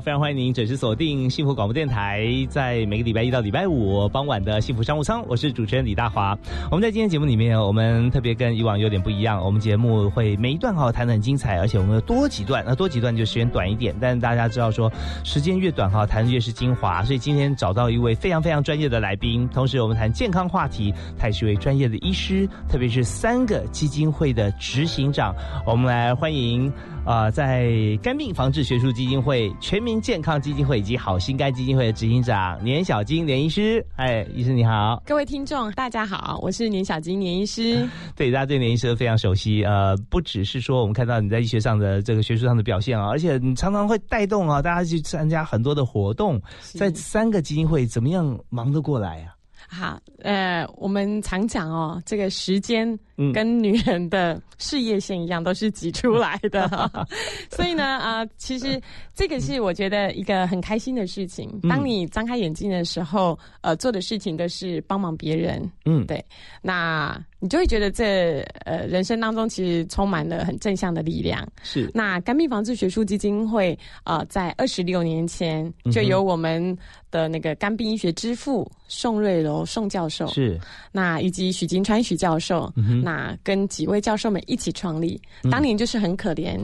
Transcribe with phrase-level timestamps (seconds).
[0.00, 6.38] 非常欢迎您准时锁定幸福广播电台，在每个礼拜一到礼拜五傍晚的幸福商务舱，我是主持人李大华。
[6.70, 14.92] 我们在今天节目里面，我们特别跟以往有点不一样，我们节目会每一段哈谈的很精彩，而且我们有多几段，那多几段就时间短一点，但是大家知道说
[15.24, 25.34] 时间越短哈谈的越是精华，所以今天找到一位非常非常专业的来宾，同时我们谈健康话题，他也是一位专业的医师，特别是三个基金会的执行长，
[25.66, 26.72] 我们来欢迎。
[27.08, 27.72] 啊，在
[28.02, 37.88] 肝病防治学术基金会、全民健康基金会以及好心肝基金会的执行长年小金年医师，哎，医师你好，各位听众大家好，我是年小金年医师。
[38.14, 39.64] 对，大家对年医师非常熟悉。
[39.64, 49.32] 呃，不只是说我们看到你在医学上的这个学术上的表现啊，而且你常常会带动啊大家去参加很多的活动，在三个基金会怎么样忙得过来啊？
[49.70, 52.98] 好，呃，我们常讲哦，这个时间
[53.34, 56.90] 跟女人的事业线一样，都是挤出来的。
[57.52, 58.80] 所以呢，啊，其实
[59.14, 61.60] 这个是我觉得一个很开心的事情。
[61.68, 65.70] 当你张开眼睛的时候，呃，做的事情都是帮忙别人。
[65.84, 66.24] 嗯，对，
[66.62, 67.22] 那。
[67.40, 71.46] 你就会觉得这呃人生当中其实充满了很正向的力量。
[71.62, 71.90] 是。
[71.94, 76.76] 那肝病防治学术基金会啊，在二十六年前就由我们
[77.10, 80.58] 的那个肝病医学之父宋瑞柔宋教授是。
[80.90, 82.72] 那以及许金川许教授，
[83.04, 85.20] 那跟几位教授们一起创立。
[85.50, 86.58] 当年就是很可怜。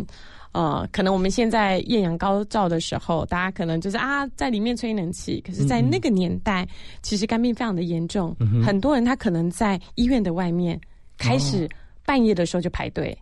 [0.54, 5.42] 呃，可能我们现在艳阳高照的时候，大家可能就是啊，在里面吹冷气。
[5.44, 6.66] 可是，在那个年代，
[7.02, 8.34] 其实肝病非常的严重，
[8.64, 10.80] 很多人他可能在医院的外面
[11.18, 11.68] 开始
[12.06, 13.16] 半夜的时候就排队，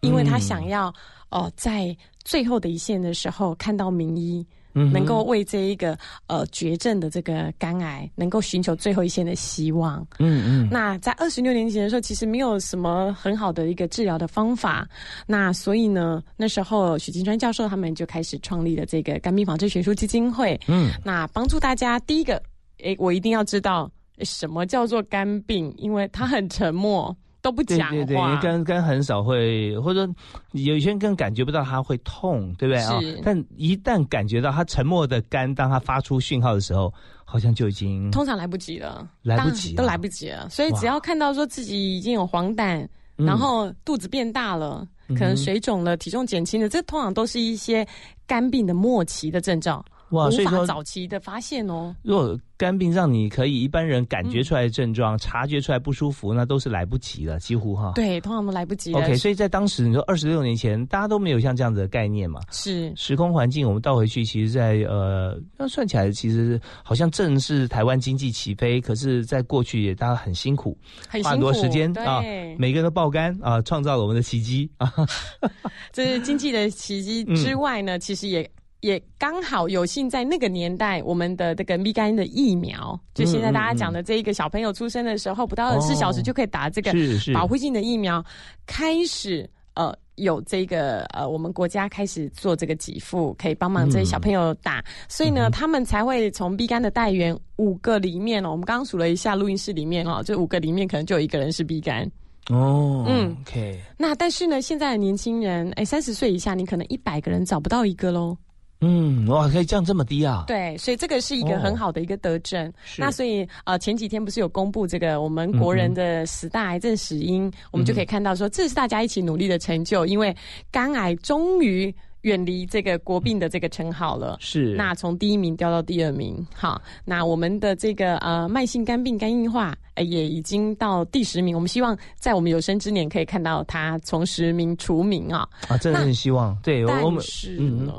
[0.00, 0.92] 因为他想要
[1.30, 4.44] 哦，在最后的一线的时候看到名医。
[4.92, 10.06] 能够为这一个呃绝症的这个肝癌，能够寻求最后一线的希望。
[10.18, 10.68] 嗯嗯。
[10.70, 14.88] 那在二十六年前的时候，其实没有什么很好的一个治疗的方法。
[15.26, 20.58] 那所以呢，那时候许金川教授他们就开始创立了这个肝病防治学术基金会。
[20.68, 20.90] 嗯。
[21.04, 22.42] 那帮助大家，第一个，
[22.78, 23.90] 诶，我一定要知道
[24.22, 27.16] 什么叫做肝病，因为他很沉默。
[27.40, 30.14] 都不讲话，对对对，肝肝很少会，或者说
[30.52, 32.82] 有些人更感觉不到它会痛，对不对？
[32.82, 33.00] 啊？
[33.24, 36.92] 但一旦感觉到他沉默的肝，当他发出讯号的时候，
[37.24, 40.48] 好像就已经通常来不及了，来不及都来不及了。
[40.48, 47.86] 所以只要看到说自己已经有黄疸，然后肚子变大了，可能水肿了，体重减轻了，这通常都是一些
[48.26, 49.84] 肝病的末期的症状。
[50.10, 51.94] 哇，所以说早期的发现哦。
[52.02, 57.92] 如果肝病让你可以一般人感觉出来的症状，察觉出来不舒服，那都是来不及了，几乎哈。
[57.94, 58.92] 对，通常都来不及。
[58.94, 62.40] OK，所以在当时你说二十六年前，大家都没有像这样子的概念嘛。
[62.50, 70.76] 是时空环境，我们倒回去，其实，在呃，那算起来，其实好像正是台湾经济起飞，可是，在过去也大家很辛苦，
[71.22, 72.20] 花很多时间啊，
[72.58, 74.92] 每个人都爆肝啊，创造了我们的奇迹啊。
[75.92, 78.50] 这是经济的奇迹之外呢，其实也。
[78.80, 86.92] 也刚好有幸在那个年代，我们的这个乙肝的疫苗，就现在大家讲的这一个小朋友出生的时候，不到二十四小时就可以打这个
[87.34, 88.24] 保护性的疫苗，
[88.66, 102.08] 开始呃有这个呃我们国家开始做这个给付，可以帮忙这些小朋友打，所以呢，他们才会从乙肝的代源五个里面哦，我们刚刚数了一下录音室里面哦，这五个里面可能就有一个人是乙肝
[102.48, 108.36] 哦，嗯，OK，那但是呢，现在的年轻人，哎，三十岁以下，你可能一百个人找不到一个喽。
[108.80, 110.44] 嗯，哇，可以降这么低啊？
[110.46, 112.72] 对，所以这个是一个很好的一个德政。
[112.96, 120.34] 那所以呃，前几天不是有公布这个我们国人的十大癌症死因，我们就可以看到说，这是大家一起努力的成就，因为
[120.70, 124.36] 肝癌终于远离这个国病的这个称号了。
[124.38, 131.52] 是，那从第一名掉到第二名，好，那我们的这个呃慢性肝病肝硬化也已经到第十名。
[131.52, 135.48] 我们希望在我们有生之年可以看到它从十名除名啊。
[135.66, 136.56] 啊，真的很希望。
[136.62, 137.90] 对，我们是嗯。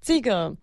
[0.00, 0.54] 这个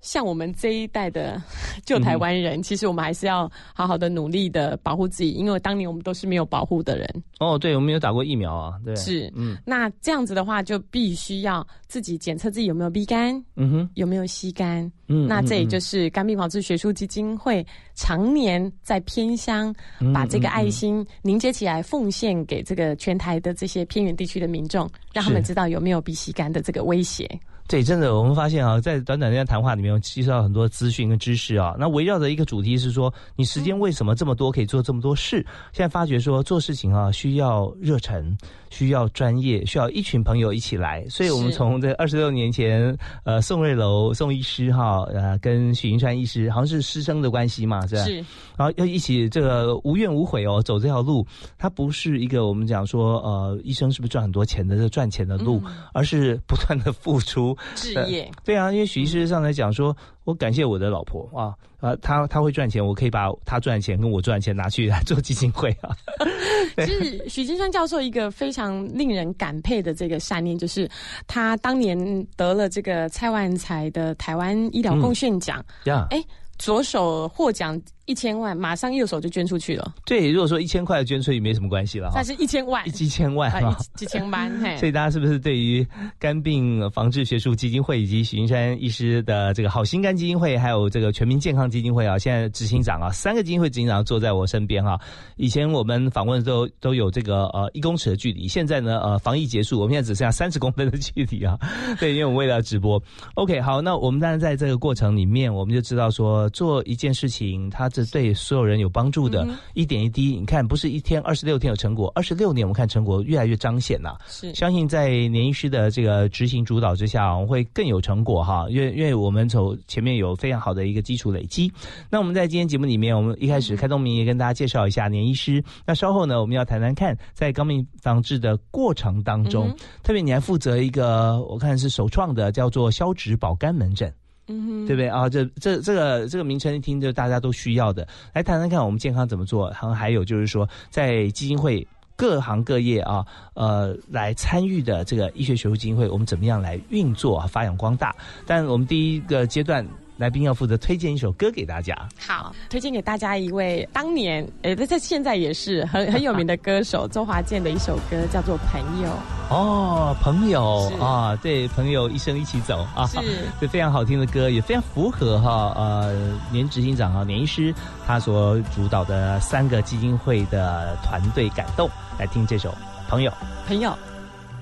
[0.00, 1.42] 像我们这一代的
[1.84, 7.22] 旧台湾人，其实我们还是要好好的努力的保护自己，因为当年我们都是没有保护的人。
[7.40, 17.64] 哦，对，我们有打过疫苗啊，对，是，嗯，那这样子的话，就必须要自己检测自己有没有 B 肝，嗯哼，有没有吸肝，嗯，那这也就是肝病防治学术基金会
[17.94, 19.74] 常年在偏乡
[20.12, 27.28] 把这个爱心凝结起来，奉献给这个全台的这些偏远地区的民众，让他们知道有没有 B、吸肝的这个威胁。
[27.68, 31.76] 对，真的，我们发现啊，在短短的谈话里面，吸收到很多资讯跟知识啊。
[31.78, 35.44] 那围绕着一个主题是说，你时间为什么这么多，可以做这么多事？
[35.74, 38.34] 现在发觉说，做事情啊，需要热忱。
[38.70, 48.04] 需要专业，需要一群朋友一起来，所以我们从这二十六年前，呃，宋瑞楼宋医师哈，呃，跟许云川医师好像是师生的关系嘛，是吧？
[48.04, 48.14] 是。
[48.56, 51.26] 然后要一起这个无怨无悔哦，走这条路，
[51.56, 55.62] 它不是一个我们讲说，呃，医生是不是赚很多钱的这赚钱的路，
[55.92, 57.56] 而是不断的付出。
[57.74, 58.30] 置业。
[58.44, 59.96] 对啊，因为许医师上来讲说。
[60.24, 65.94] 我感谢我的老婆啊，呃，他他会赚钱，我可以把他赚钱跟我赚钱拿去 做基金会啊。
[66.76, 70.88] 就是许金川教授一个非常令人感佩的这个善念，就是
[71.26, 71.96] 他当年
[72.36, 75.64] 得了这个蔡万才的台湾医疗贡献奖。
[75.84, 76.22] 呀，哎，
[76.58, 77.80] 左手获奖。
[78.08, 79.94] 一千万，马上右手就捐出去了。
[80.06, 82.14] 对，如果说一千块捐出去没什么关系了哈。
[82.14, 84.50] 但是一千万，一千万啊，几千万。
[84.78, 85.86] 所以大家是不是对于
[86.18, 94.98] 肝病防治学术基金会以及许云山医师的这个好心肝基金会，还有这个全民健康基金会啊，现在执行长啊，三个基金会执行长坐在我身边哈。
[95.36, 101.58] 以前我们访问都都有这个呃一公尺的距离，现在呢呃防疫结束，我们现在只剩下三十公分的距离啊。
[102.00, 102.98] 对，因为我们为了直播。
[103.34, 108.78] OK，好，那我们当然在这个过程里面，我们就知道说做一件事情，它是对所有人。
[108.78, 114.16] 有帮助的，一点一滴，你看，不是一天二十六天有成果，二十六年我们看成果越来越彰显呐。
[114.28, 118.66] 是，相信在年医师的这个执行主导之下，我们会更有成果哈。
[118.70, 121.72] 因为因为我们从前面有非常好的一个基础累积。
[122.08, 125.60] 那我们在今天节目里面，我们一开始开宗明义跟大家介绍一下年医师。
[125.84, 129.74] 那稍后呢，我们要谈谈看，在高明防治的过程当中，
[130.04, 134.14] 特别你还负责一个，我看是首创的，叫做消脂保肝门诊。
[134.48, 135.28] 嗯，对不对啊？
[135.28, 138.06] 这这这个这个名称一听就大家都需要的。
[138.32, 139.70] 来谈谈看，我们健康怎么做？
[139.70, 141.86] 然后还有就是说，在基金会
[142.16, 143.24] 各行各业啊，
[143.54, 148.14] 呃，来参与的这个医学学术基金会，我们怎么样来运作、发扬光大？
[148.46, 149.86] 但我们第一个阶段。
[150.18, 151.96] 来宾要负责推荐一首歌给大家。
[152.18, 159.08] 好，推荐给大家一位当年，诶，在现在也是很 很有名的歌手周华健的一首歌，叫做《朋友》。
[159.48, 163.16] 哦，朋友啊，对，朋友一生一起走啊，是，
[163.60, 166.12] 对，非常好听的歌，也非常符合哈呃
[166.50, 167.72] 年执行长啊年医师
[168.04, 171.88] 他所主导的三个基金会的团队感动，
[172.18, 172.70] 来听这首
[173.08, 173.30] 《朋友》。
[173.68, 173.96] 朋友，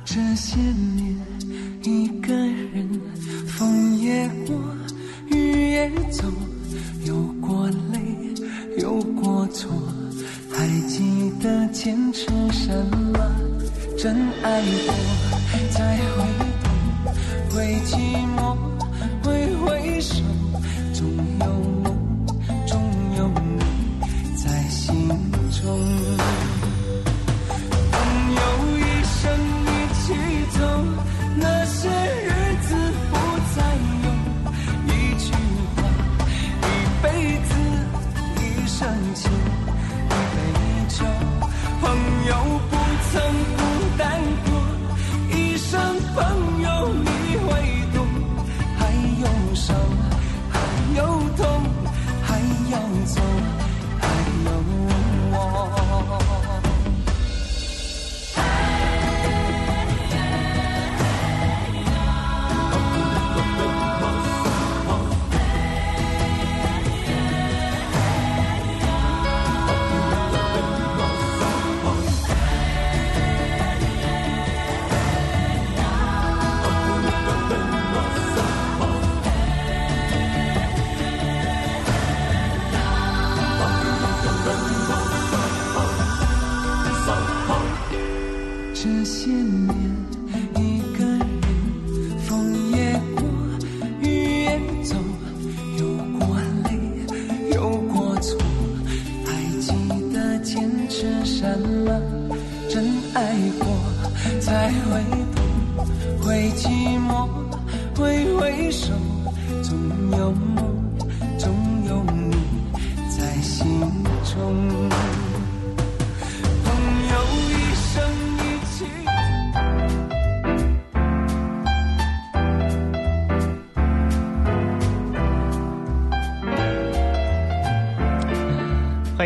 [0.04, 1.16] 这些年
[1.82, 3.00] 一个人，
[3.48, 4.54] 风也过。
[5.30, 6.24] 雨也走，
[7.04, 7.98] 有过泪，
[8.78, 9.70] 有过错，
[10.50, 12.72] 还记得坚持什
[13.12, 13.18] 么？
[13.98, 14.94] 真爱过，
[15.70, 16.22] 才会
[16.62, 16.66] 懂，
[17.50, 17.96] 会寂
[18.36, 18.56] 寞，
[19.24, 19.26] 会
[19.56, 20.22] 回首，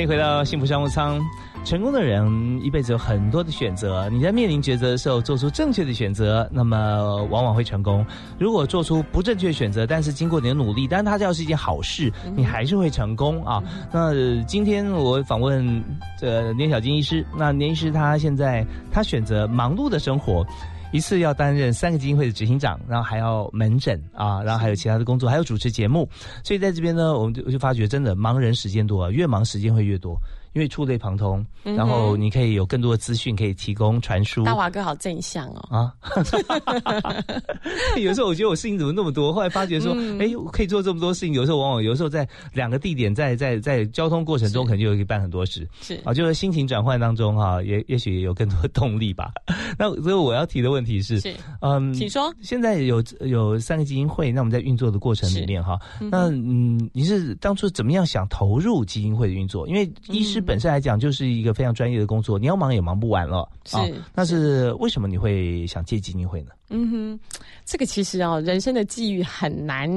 [0.01, 1.21] 欢迎回到幸福商务舱。
[1.63, 8.03] 成功的人一辈子有很多的选择，你在面临抉择的时候做出正确的选择，那么往往会成功。
[8.39, 13.63] 如果做出不正确选择，但是经过你的努力，但是它要是一件好事，你还是会成功啊。
[13.93, 15.85] 那今天我访问
[16.19, 20.43] 这年小金医师，那年医师他现在他选择忙碌的生活。
[20.93, 26.09] 一次要担任三个基金会的执行长，然后还要门诊啊，然后还有其他的工作，还有主持节目，
[26.45, 30.19] 所以在这边呢，我们就我就发觉，真的忙人时间多啊，越忙时间会越多。
[30.53, 34.43] 因为触类旁通，然后你可以有更多的资讯可以提供传输。
[34.43, 35.63] 大华哥好正向哦！
[35.71, 35.95] 啊，
[38.03, 41.33] 有时候我觉得我事情怎么那么多，后来发觉说，哎，可以做这么多事情。
[41.33, 45.69] 有时候往往有时候在两个地点，在在在交通过程中，可能就可以办很多事。
[45.81, 49.31] 是啊，就是心情转换当中哈，也也许有更多的动力吧。
[49.79, 51.23] 那所以我要提的问题是，
[51.61, 52.35] 嗯，请说。
[52.43, 55.79] 现在有有三个基金会，那我们在运作的过程里面哈，
[56.11, 59.69] 那嗯，你是当初怎么样想投入基金会的运作？
[59.69, 60.40] 因为医师。
[60.41, 63.49] 本身来讲，就是一个非常专业的工作，你要忙也忙不完了。
[63.65, 63.77] 是，
[64.15, 66.51] 但是为什么你会想借基金会呢？
[66.71, 67.21] 嗯哼，
[67.65, 69.91] 这个其实啊，人生的际遇很难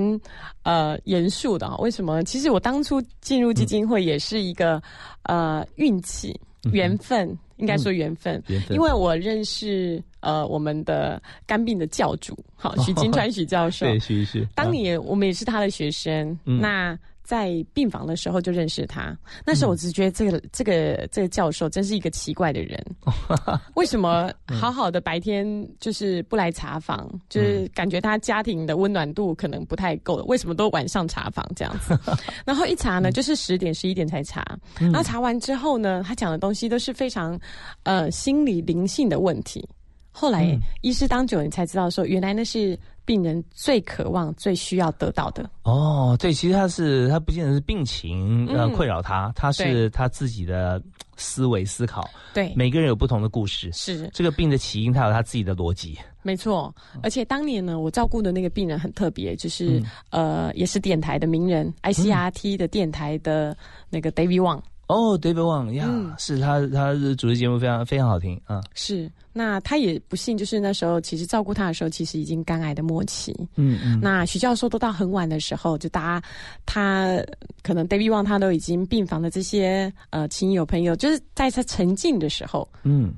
[0.64, 1.76] 呃严肃的。
[1.78, 2.24] 为什么？
[2.24, 4.82] 其实我当初进入基金会也是一个
[5.24, 6.40] 呃运气、
[6.72, 8.42] 缘分，应该说缘分。
[8.70, 13.86] 因为我认识呃我们的肝病的教主，好许金川许教授。
[13.88, 14.48] 对，许是。
[14.56, 16.98] 当年我们也是他的学生，那。
[17.24, 22.86] 在病房的时候就认识他，那时候我只觉得这个这个这个教授真是一个奇怪的人，
[23.75, 25.46] 为什么好好的白天
[25.80, 31.98] 就是不来查房，就是感觉他家庭的温暖度可能不太够，为什么都晚上查房这样子？
[32.46, 34.46] 然后一查呢，就是十点十一点才查，
[34.77, 37.39] 然后查完之后呢，他讲的东西都是非常
[37.84, 39.68] 呃心理灵性的问题。
[40.12, 42.77] 后来医师当久，你才知道说，原来那是。
[43.05, 45.50] 病人最渴望、最需要得到的。
[45.63, 50.81] 哦，对，其实他是他不见得是病情呃困扰他，他是他自己的
[51.15, 52.10] 思维思考。
[52.33, 54.10] 对，每个人有不同的故事，是。
[54.13, 55.98] 这个病的起因，他有他自己的逻辑。
[56.22, 63.55] 没错，而且当年呢，我照顾的那个病人很特别，就是呃，也是电台的名人，ICRT 的电台的
[63.89, 64.62] 那个 David Wang。
[64.94, 68.62] 哦，David Wang 呀，是他，他的主持节目非常非常好听啊。
[68.74, 73.36] 是，那他也不幸，就是那时候其实照顾他的时候，其实已经肝癌的末期。
[73.56, 74.00] 嗯嗯。
[74.02, 76.28] 那徐教授都到很晚的时候，就大家
[76.66, 77.18] 他
[77.62, 83.14] 可能 David Wang 他都已经病房的这些呃亲友朋友，就是在他沉静的时候，嗯，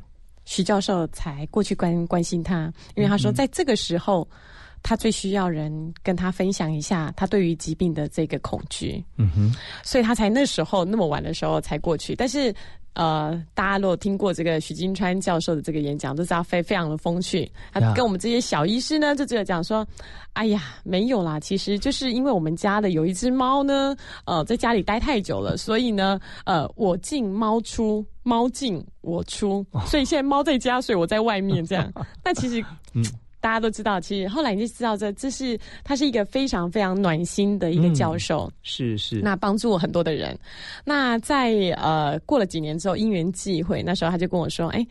[0.46, 4.28] 徐教授才过去关关心他，因为他说在这个时候。
[4.88, 9.52] 他最需要人跟他分享一下他对于疾病的这个恐惧，嗯哼，
[9.84, 12.14] 所以他才那时候那么晚的时候才过去。
[12.14, 12.54] 但是，
[12.94, 17.52] 呃，大家如果听过这个许金川教授的这个演讲，都知道非非常的风趣。
[17.74, 19.84] 他跟我们这些小医师呢，就只有讲说
[20.34, 31.92] ：“哎呀，没有啦，其实就是因为我们家的有一只猫呢，呃，在家里待太久了，所以呢，呃，我进猫出，猫进我出， 所以现在猫在家，所以我在外面这样。
[32.22, 32.64] 但其实，
[32.94, 33.04] 嗯。”
[33.46, 40.36] 大家都知道，其实后来你就知道，这这是他是一个非常非常暖心的一个教授，是是，那帮助很多的人。
[40.84, 44.84] 那在呃过了几年之后，因缘际会，那时候他就跟我说：“哎，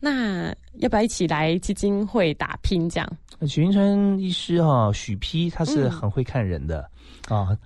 [0.00, 3.08] 那要不要一起来基金会打拼？”这样，
[3.46, 6.88] 许云川医师哈，许批他是很会看人的。
[7.28, 7.56] 啊，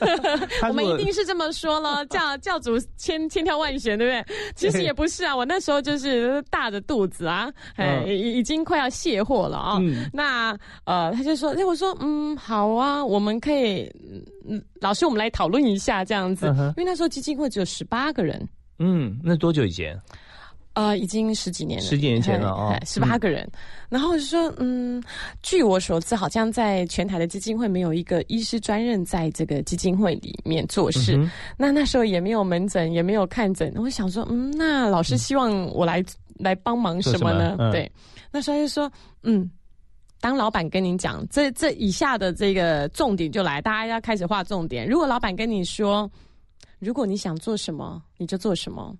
[0.68, 4.36] 我们一定是这么说了，教教主千千挑万选，对不对？
[4.54, 9.78] 其实也不是啊，我那时候就是大着肚子啊，哎，已已经快要卸货了啊。
[10.12, 13.90] 那呃，他就说，哎我说，嗯，好啊，我们可以，
[14.48, 18.48] 嗯，老师，我们来讨论一下这样子，因为那时候基金会只有十八个人。
[18.78, 20.00] 嗯，那多久以前？
[20.74, 23.46] 呃，已经十几年了，十几年前了啊，十八个人。
[23.90, 25.02] 然后就说，嗯，
[25.42, 31.28] 据我所知，好像在全台的基金会没有一个医师专任在这个基金会里面做事。
[31.58, 33.70] 那那时候也没有门诊，也没有看诊。
[33.76, 36.02] 我想说，嗯，那老师希望我来
[36.38, 37.70] 来帮忙什么呢？
[37.70, 37.90] 对，
[38.30, 38.90] 那时候就说，
[39.24, 39.50] 嗯，
[40.22, 44.88] 当老板跟你讲这这以下的这个重点就来，大家要开始画重点。
[44.88, 46.10] 如果老板跟你说，
[46.78, 48.96] 如果你想做什么，你就做什么。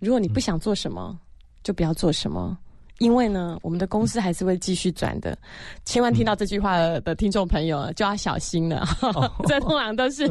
[0.00, 1.16] 如果你不想做什么，
[1.62, 2.58] 就不要做什么，
[2.98, 5.36] 因为呢，我们的公司还是会继续转的。
[5.84, 8.86] 千万听到这句话的听众朋友就要小心了。
[9.46, 10.24] 这通常都是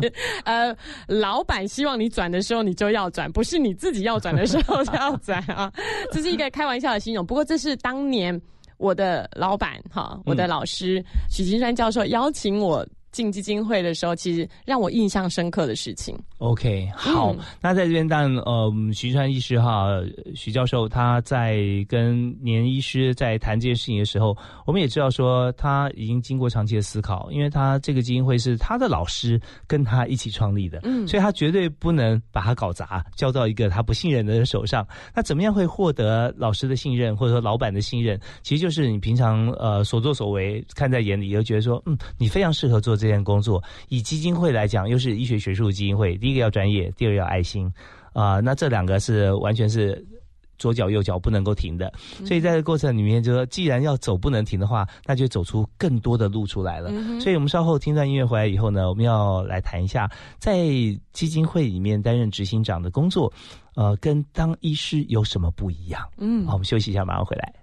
[0.44, 0.76] 呃，
[1.08, 5.72] 老板希望你转的时候，你就要转，不是你自己要转的时候就要转啊。
[6.12, 7.26] 这是一个开玩笑的形容。
[7.26, 8.40] 不过这是当年
[8.78, 16.18] 我的老板哈，我的老师许金山教授邀请我进基金会的时候，其实让我印象深刻的事情。
[16.38, 19.88] OK，好，那在这边，但呃，徐川医师哈，
[20.36, 24.36] 徐教授他在跟年医师在谈这件事情的时候，
[24.66, 34.88] 我们也知道说他已经经过长期的思考，因为他这个基金会是他的老师跟他一起创立的，嗯，所以他绝对不能把它搞砸，交到一个他不信任的人手上。
[35.14, 38.20] 那怎么样会获得老师的信任，或者说老板的信任？
[38.44, 43.64] 其实就是你平常呃所作所为看在眼里，又觉得说，嗯，你非常适合做这件工作。
[43.88, 46.16] 以基金会来讲，又是医学学术基金会。
[46.18, 47.74] 第一个要专业，第二个要爱心，
[48.14, 50.06] 啊，那这两个是完全是
[50.58, 51.90] 左脚右脚不能够停的，
[52.26, 56.92] 所以在这过程里面，就说既然要走不能停的话，那就走出更多的路出来了。
[57.22, 60.68] 所以我们稍后听段音乐回来以后呢，我们要来谈一下，在
[61.14, 63.32] 基金会里面担任执行长的工作，
[63.76, 66.06] 呃，跟当医师有什么不一样？
[66.18, 67.54] 嗯，好，我们休息一下，马上回来。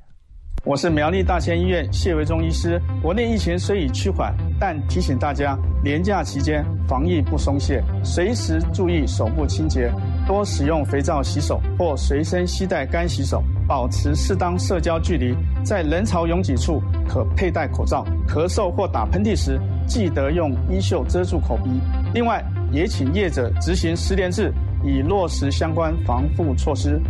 [0.67, 2.83] 我是苗栗大仙医院谢维忠医师。
[3.01, 9.89] 国内疫情虽已趋缓，但提醒大家，年假期间防疫不松懈，随时注意手部清洁，
[10.27, 18.05] 多使用肥皂洗手或随身携带干洗手，保持适当社交距离，在人潮拥挤处可佩戴口罩。
[18.27, 21.71] 咳嗽或打喷嚏时，记得用衣袖遮住口鼻。
[22.13, 24.53] 另外，也请业者执行十连制，
[24.85, 27.01] 以落实相关防护措施。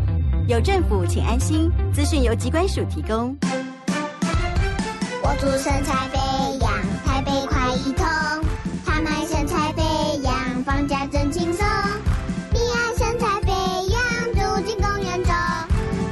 [0.49, 1.69] 有政府，请安心。
[1.93, 3.37] 资讯由机关署提供。
[5.21, 6.71] 我祝身材飞扬，
[7.05, 8.07] 台北快一通。
[8.85, 9.83] 他们身材飞
[10.23, 10.33] 扬，
[10.65, 11.67] 放假真轻松。
[12.53, 13.53] 你爱身材飞
[13.89, 14.01] 扬，
[14.35, 15.35] 住进公园中。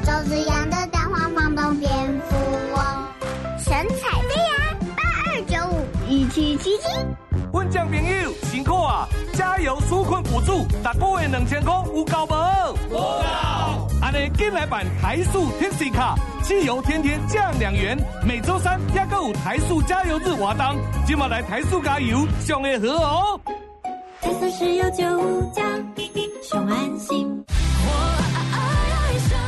[0.05, 1.89] 周子阳的蛋黄房东变
[2.29, 2.35] 富
[2.75, 2.83] 翁。
[3.57, 6.89] 神采飞扬，八二九五一七七七。
[7.53, 9.09] 温江朋友辛苦啊！
[9.33, 12.35] 加油纾困补助，达个月两千块有够无？
[12.91, 17.97] 有安尼，进来办台塑 Taxi 卡，汽油天天降两元。
[18.23, 23.41] 每周三也个有台塑加油日活动，今晚来台塑加油，上会好哦。
[24.21, 25.63] 台塑石油九五加，
[26.43, 27.45] 上安心。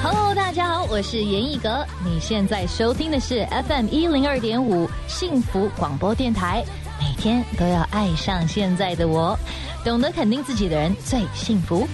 [0.03, 6.65] Hello，大家好，我是严艺格，你现在收听的是 FM 一零二点五幸福广播电台，
[6.99, 9.39] 每天都要爱上现在的我，
[9.85, 11.87] 懂得肯定自己的人最幸福。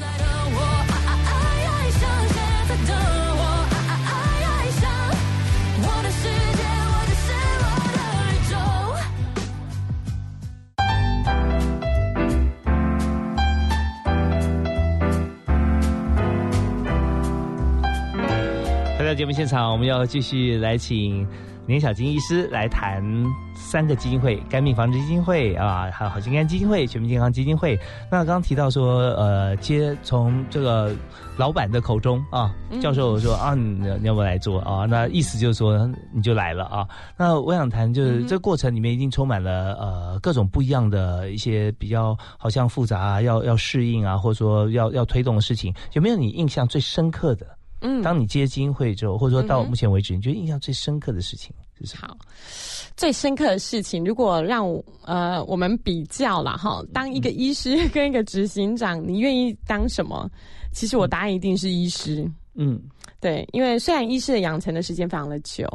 [19.23, 21.25] 节目现场，我们要继续来请
[21.65, 23.01] 年小金医师来谈
[23.55, 27.79] 三个基金会：肝病防治基金会啊，还有好心肝基金会、全民健康基金会。
[28.11, 30.93] 那刚刚提到说，呃，接从这个
[31.37, 34.87] 老板的口中啊，教授说啊，你你要不要来做啊？
[34.87, 36.85] 那意思就是说你就来了啊。
[37.17, 47.47] 那我想谈，就是这个过程里面一定充满了呃各种不一样的一些比较好像复杂啊要要适应啊，或者说要要推动的事情，有没有你印象最深刻的？
[47.83, 52.09] 嗯，当你接金会之后，或者说到目前为止，你觉得印象最深刻的事情是什么？
[52.09, 52.17] 好，
[52.97, 54.67] 最深刻的事情，如果让
[55.05, 60.31] 呃我们比较了哈，当一个医师跟一个执行长，你愿意当什么？
[60.73, 62.27] 其实我答案一定是医师。
[62.55, 62.81] 嗯，
[63.21, 65.69] 对，因为虽然医师的养成的时间非常的久，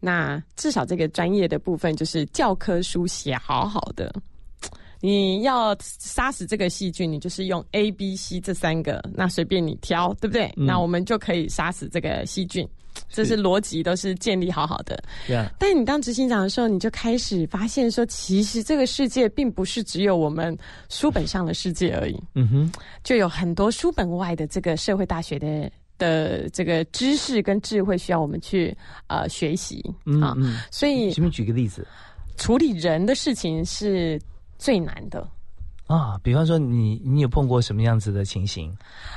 [0.00, 4.12] 那至少这个专业的部分就是教科书写好好的。
[5.00, 10.52] 你要杀死这个细菌，你就是用 A、B、C 这三个，那随便你挑，对不对？
[10.54, 12.68] 那我们就可以杀死这个细菌，
[13.08, 15.02] 这是逻辑都是建立好好的。
[15.26, 15.50] 对啊。
[15.58, 20.54] 但你当执行长的时候，你就开始发现说，其实这个世界并不是只有我们
[20.90, 22.22] 书本上的世界而已。
[22.34, 22.72] 嗯哼。
[23.02, 29.82] 就有很多书本外的这个社会大学的的这个知识跟智慧需要我们去呃学习
[30.20, 30.36] 啊。
[30.70, 31.86] 所以，请你举个例子，
[32.36, 34.20] 处理人的事情是。
[34.60, 35.26] 最难的
[35.86, 38.72] 啊，比方说你你有碰过什么样子的情形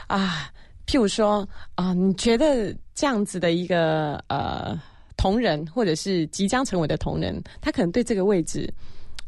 [0.07, 0.49] 啊？
[0.87, 4.79] 譬如说啊，你觉得这样子的一个呃
[5.17, 8.73] 同仁，或者是即将成为的同仁，他可能对这个位置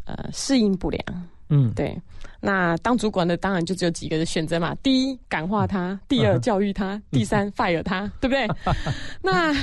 [0.05, 1.03] 呃适应不良。
[1.49, 1.95] 嗯，对。
[2.39, 8.47] 那当主管的当然就只有几个的选择嘛：第一，感化他；第二，教育他；第三， fire 他，对不对？
[9.21, 9.53] 那。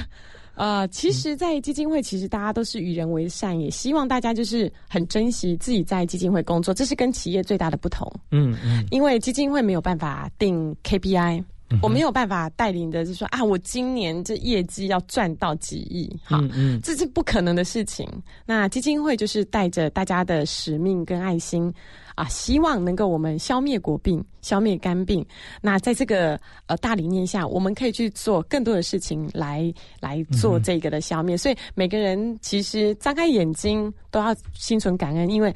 [0.54, 8.10] 呃，其实，在基金会，其实大家都是与人为善，也希望大家就是很珍惜自己在基金会工作，这是跟企业最大的不同。
[8.30, 11.42] 嗯嗯，因为基金会没有办法定 KPI，
[11.80, 16.40] 我没有办法带领的，就说啊，我今年这业绩要赚到几亿，好，
[16.82, 18.08] 这是不可能的事情。
[18.44, 21.72] 那基金会就是带着大家的使命跟爱心。
[22.14, 25.24] 啊，希望能够我们消灭国病，消灭肝病。
[25.62, 31.38] 那在这个呃大理念下，我们可以去做更多的事情来来做这个的消灭。
[31.38, 35.52] 所以每个人其实张开眼睛都要心存感恩，因为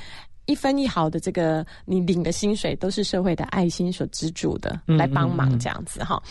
[0.47, 6.23] 一分一毫的这个你领的薪水都是社会的爱心所资助的，来帮忙这样子哈。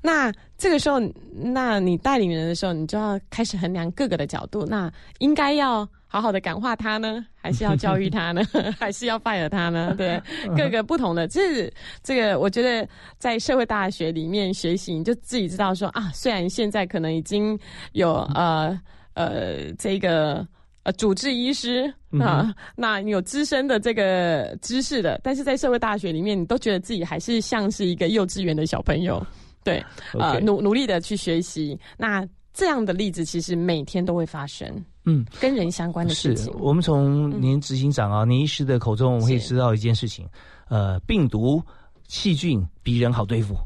[0.00, 1.00] 那这个时候，
[1.32, 8.42] 那你带领人的时候，你就要开始衡量各个的角度，那应该要好好的感化他呢，还是要教育他呢，
[8.78, 9.94] 还是要 fire 他呢？
[9.98, 10.22] 对，
[10.56, 17.58] 各个不同的，这这个我觉得在社会大学里面学习，你就自己知道说啊，虽然现在可能已经
[17.92, 18.80] 有呃
[19.14, 20.46] 呃这个。
[20.84, 29.26] 呃，主治医师啊，那你有资深的这个知识的，但是在社会大学里面，你都觉得自己还是像是一个幼稚园的小朋友，
[29.64, 31.78] 对，呃，努努力的去学习。
[31.96, 34.68] 那这样的例子其实每天都会发生，
[35.06, 36.52] 嗯，跟人相关的事情。
[36.58, 40.28] 我们从您执行长啊，您医师的口中，我们可以知道一件事情，
[40.68, 41.62] 呃，病毒、
[42.08, 43.56] 细菌比人好对付。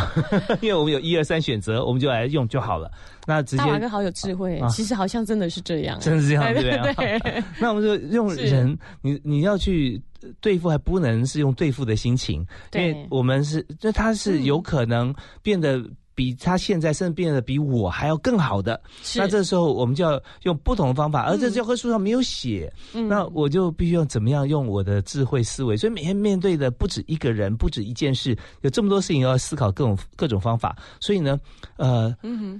[0.62, 2.90] 因为我们有一二三选择，我们就来用就好了。
[3.26, 7.44] 那直接大华哥好有智慧，其实好像真的是这样，真的是这样，对不对？
[7.60, 10.00] 那我们就用人，你你要去
[10.40, 15.82] 对付，还不能是用对付的心情，因为我们是，就他是有可能变得。
[16.14, 18.80] 比他现在甚至变得比我还要更好的，
[19.16, 25.76] 那这时候我们就要用不同的方法，而这教科书上没有写，那我就必须要怎么样用我的智慧思维。
[25.76, 30.76] 所以每天面对的不止一个人，不止一件事，有这么多事情要思考各种各种方法。
[31.00, 31.38] 所以呢，
[31.76, 32.14] 呃，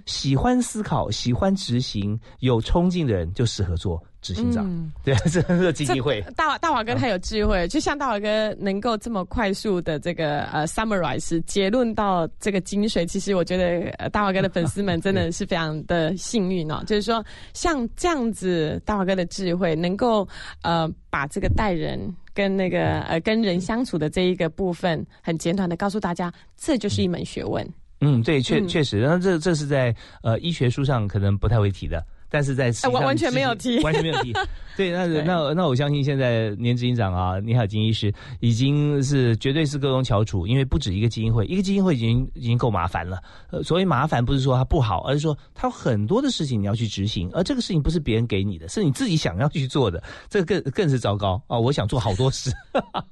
[0.07, 4.03] 喜欢思考、喜欢执行、有冲劲的人就适合做。
[4.23, 4.65] 执行长，
[5.05, 6.25] 对，这是基金会。
[6.37, 16.83] 大大华哥他有智慧，就像大华哥能够这么快速的这个呃 summarize 结论到这个精髓，其实我觉得大华哥的粉丝们真的是非常的幸运哦。
[16.87, 20.27] 就是说，像这样子，大华哥的智慧能够
[20.63, 22.01] 呃把这个待人
[22.33, 27.69] 跟那个呃跟人相处的这一个部分，很简短的告诉大家，这就是一门学问。
[28.01, 32.05] 嗯，对，确确实，那这这是在呃医学书上可能不太会提的。
[32.33, 34.33] 但是在完 完全没有提，完全没有提。
[34.75, 43.23] 对，那那那我相信现在年执行长啊，你好，金医师已经是绝对是各中翘楚，因为不止一个基金会，一个基金会已经已经够麻烦了。
[43.51, 51.59] 呃，所谓麻烦不是说它不好，而是说它有很多的事情你要去执行，而这个事情不是别人给你的，是你自己想要去做的，这个更更是糟糕啊！
[51.59, 52.51] 我想做好多事，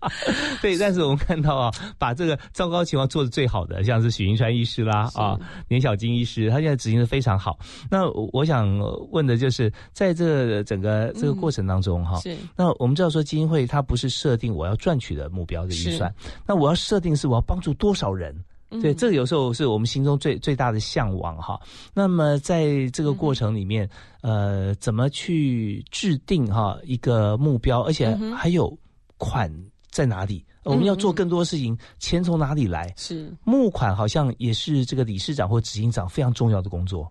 [0.62, 7.58] 对，但是我们看到啊，把这个糟糕情况做的最好的，像是许云川医师啦啊，年小金医师，他现在执行的非常好。
[7.90, 8.66] 那我想。
[9.10, 12.20] 问的就是在这整个这个过程当中哈，
[12.56, 16.12] 那我们知道说基金会它不是设定我要赚取的目标的预算，
[16.46, 18.34] 那我要设定是我要帮助多少人，
[18.80, 21.60] 对，这个有时候是我们心中最最大的向往哈。
[21.92, 23.88] 那么在这个过程里面，
[24.22, 28.76] 呃，怎么去制定哈一个目标，而且还有
[29.18, 29.52] 款
[29.90, 30.44] 在哪里？
[30.62, 32.92] 我们要做更多事情，钱从哪里来？
[32.96, 37.10] 是募款好像也是这个理事长或执行长非常重要的工作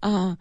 [0.00, 0.36] 啊。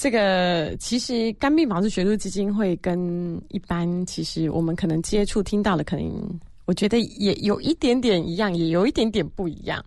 [0.00, 9.84] 这个其实肝病防治学术基金会跟一般其实我们可能接触听到的，可能我觉得也有一点点一样，也有一点点不一样。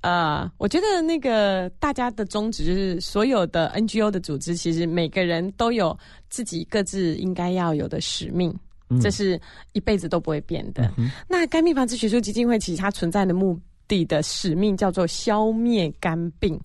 [0.00, 5.98] 呃，我觉得那个大家的宗旨就是所有的 NGO 的组织，其实每个人都有
[6.30, 8.56] 自己各自应该要有的使命，
[9.00, 9.40] 这是
[9.72, 10.88] 一辈子都不会变的。
[11.28, 16.56] 那肝病防治学术基金会其实它存在的目的的使命叫做消灭肝病，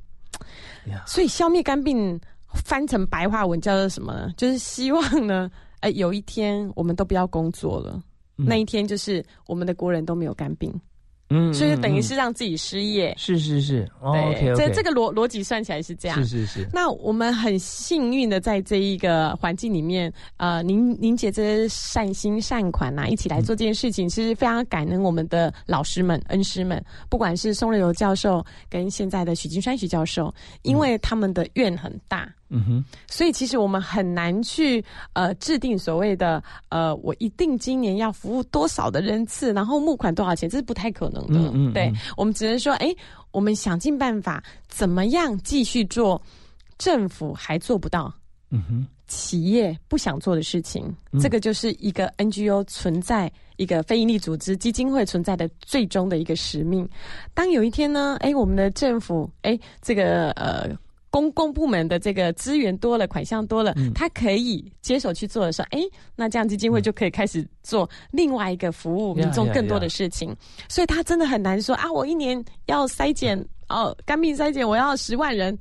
[1.08, 2.22] 所以消灭肝病。
[2.65, 4.34] 翻成白话文叫做什么呢？
[4.38, 5.50] 就是希望呢，
[5.82, 8.02] 哎，有一天我们都不要工作了，
[8.36, 10.74] 那一天就是我们的国人都没有肝病。
[11.30, 16.70] 嗯，所以等于是让自己失业，是是是，对，这这个逻逻辑算起来是这样，是是是。
[16.72, 32.34] 那我们很幸运的在这一个环境里面，呃，凝凝结着善心善款呐，一起来做这件事情，其实非常感恩我们的老师们、恩师们，不管是宋瑞游教授跟现在的许金山许教授，因为他们的愿很大。
[32.50, 34.84] 嗯哼，所以其实我们很难去
[35.14, 41.52] 呃制定所谓的呃我一定今年要服务多少的人次，然后募款多少钱，这是不太可能的。
[41.54, 42.96] 嗯对，我们只能说，哎，
[43.32, 46.22] 我们想尽办法，怎么样继续做
[46.78, 48.14] 政府还做不到，
[48.50, 56.88] 嗯哼，企业不想做的事情，这个就是一个 NGO 存在一个非营利组织基金会存在的最终的一个使命。
[57.34, 60.70] 当有一天呢，哎，我们的政府，哎，这个呃。
[61.18, 65.82] 公共部门的这个资源多了，款项多了，他可以接手去做的时候，哎，
[66.16, 70.36] 那这样基金会就可以开始做另外一个服务民众更多的事情。
[70.70, 73.36] 所以他真的很难说啊，我一年要筛检
[73.68, 75.58] 哦，肝病筛检我要十万人，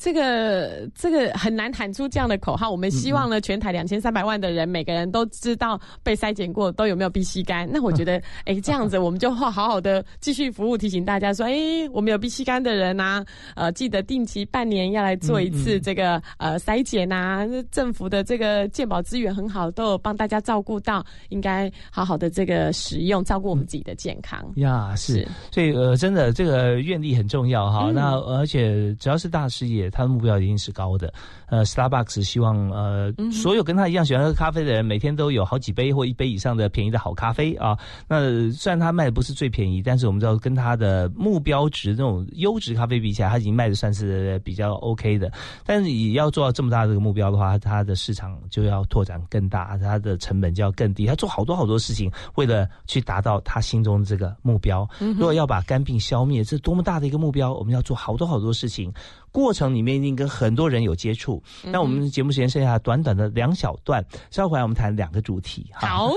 [0.00, 2.70] 这个这个很难喊出这样的口号。
[2.70, 7.68] 我们希望呢，全台两千三百万的人，每个人都知道被筛检过都有没有 B C 肝。
[7.70, 8.14] 那我觉得，
[8.46, 11.52] 哎，这样子我们就好好好的继续服务，提醒大家说，哎，
[11.92, 13.22] 我们有 B C 肝的人呐，
[13.54, 17.46] 呃，记得定期半年要来做一次这个呃筛检呐。
[17.70, 24.42] 政府的这个健保资源很好，都有帮大家照顾到，应该好好的这个使用，照顾我们自己的健康。
[24.56, 27.90] 呀，是，所以呃，真的这个愿力很重要哈。
[27.92, 31.12] 那而且只要是大事业，他的目标一定是高的。
[31.46, 37.76] 呃，Starbucks 希望呃，所有跟他一样喜欢喝咖啡的人，每天都有好几杯或一杯以上的便宜的好咖啡啊。
[38.06, 45.30] 那虽然他卖的不是最便宜，但是我们知道跟他的目标值那种优质咖啡比起来，他已经卖的算是比较 OK 的。
[45.66, 51.06] 但是也要做到这么大这个目标的话，他的市场就要拓展更大，他的成本就要更低。
[51.06, 54.88] 他做好多好多事情，为了去达到他心中的这个目标。
[54.98, 57.52] 如果要把肝病消灭，这是多么大的一个目标！
[57.52, 58.92] 我们要做好多好多事情。
[59.32, 61.42] 过程里面一定跟很多人有接触。
[61.64, 65.70] 那我们节目时间剩下短短的两小段，稍后回来我们谈两个主题。
[65.72, 66.12] 好，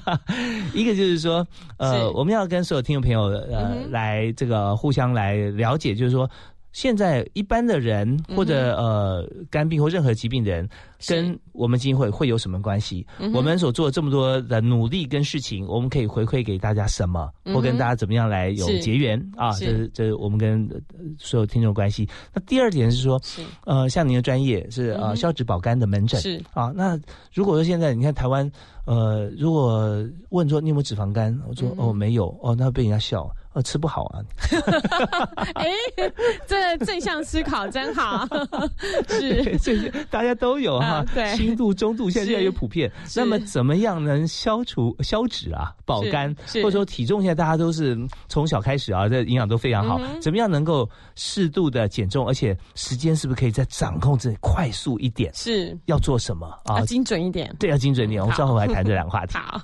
[0.74, 6.28] 一个就是说，呃，我们要跟所有听众朋友呃来这个互相来了解，就是说。
[6.78, 10.68] 现在一般的人或者呃肝病或任何疾病的人，
[11.08, 13.04] 跟我们基金会会有什么关系？
[13.34, 17.28] 我们所做这么多的努力跟事情，我们可以回馈给大家什么？
[17.46, 19.50] 或跟大家怎么样来有结缘啊？
[19.58, 20.70] 这是这是我们跟
[21.18, 22.08] 所有听众关系。
[22.32, 23.20] 那第二点是说，
[23.64, 26.72] 呃，像您的专业是呃消脂保肝的门诊是啊。
[26.76, 26.96] 那
[27.34, 28.48] 如果说现在你看台湾
[28.84, 33.28] 呃，如果问说你有没有脂肪肝，我说哦没有哦，那被人家笑。
[33.64, 34.22] 吃不好啊！
[35.54, 35.66] 哎，
[36.46, 38.26] 这正向思考真好，
[39.08, 41.04] 是，这大家都有哈。
[41.12, 42.90] 对，轻度、中度，现在越来越普遍。
[43.16, 47.20] 那么，怎么样能消除消脂啊、保肝，或者说体重？
[47.20, 50.00] 现在大家都是从小开始啊，这营养都非常好。
[50.20, 55.32] 怎么样能够适度的减重，而且时间是不是可以再掌控这快速一点？
[55.34, 56.80] 是要做什么啊？
[56.82, 58.22] 精准一点，对，要精准一点。
[58.22, 59.36] 我们稍后来谈这两个话题。
[59.38, 59.60] 好。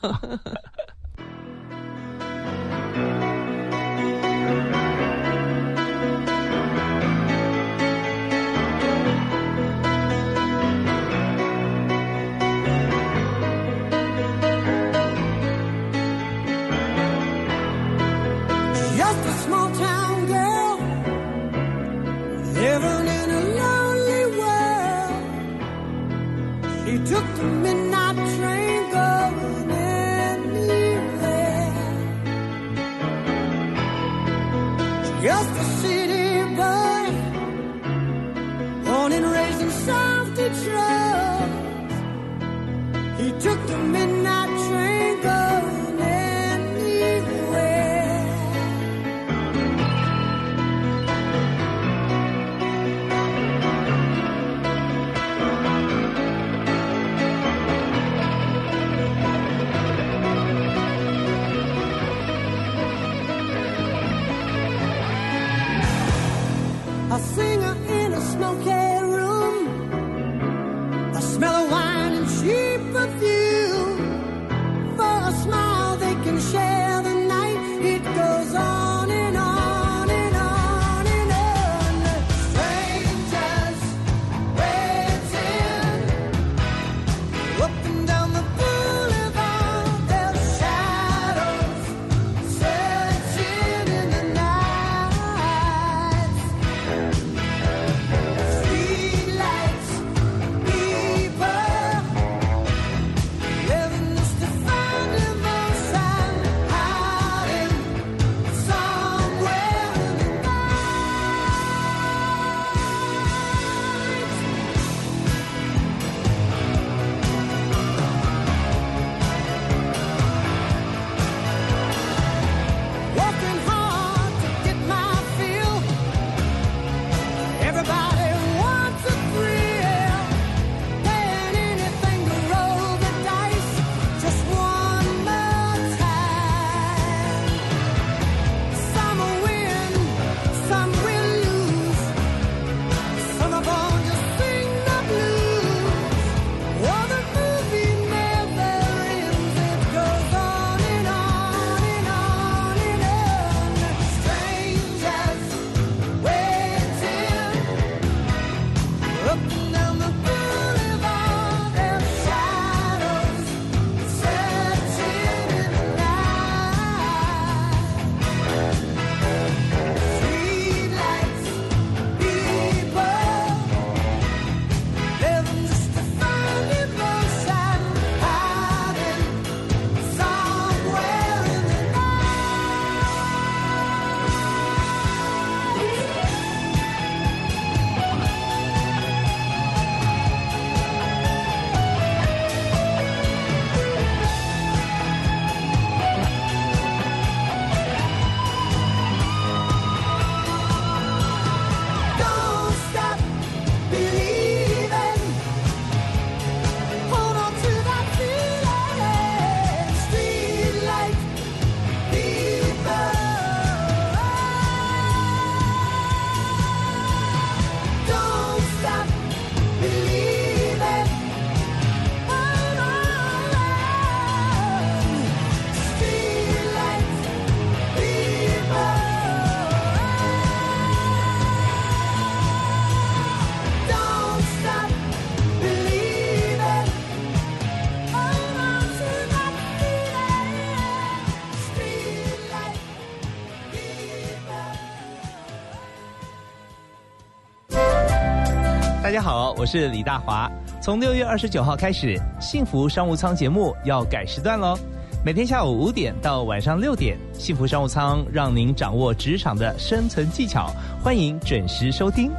[249.64, 250.46] 我是李大华。
[250.78, 254.76] 从六月二十九号开始，幸福商务舱节目要改时段喽。
[255.24, 260.70] 每天下午五点到晚上六点，幸福商务舱让您掌握职场的生存技巧，
[261.02, 262.30] 欢迎准时收听。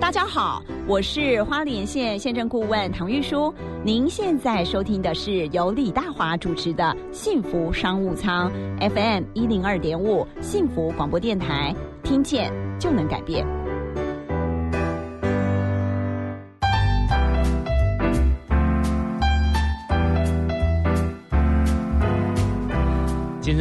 [0.00, 3.52] 大家好，我是花莲县县政顾问唐玉书。
[3.84, 8.50] 您现在收听的是由李大华主持的《幸福商务舱》
[8.90, 12.52] FM 一零二点五幸福广播电台，听见
[12.82, 13.61] 就能改变。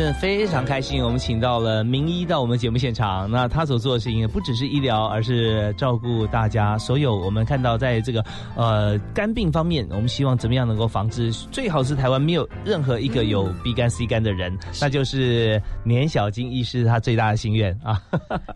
[0.01, 3.29] 真的非常开心，我们请到了名医到我们节目现场。
[3.29, 7.15] 那他所做的事情不只是医疗，而是照顾大家所有。
[7.15, 11.31] 我们看到在这个呃肝病方面，我们希望怎么样能够防治？
[11.51, 18.01] 最好是台湾没有任何一个有 B 肝 C 肝的人，那就是年小金医师他最大的心愿啊！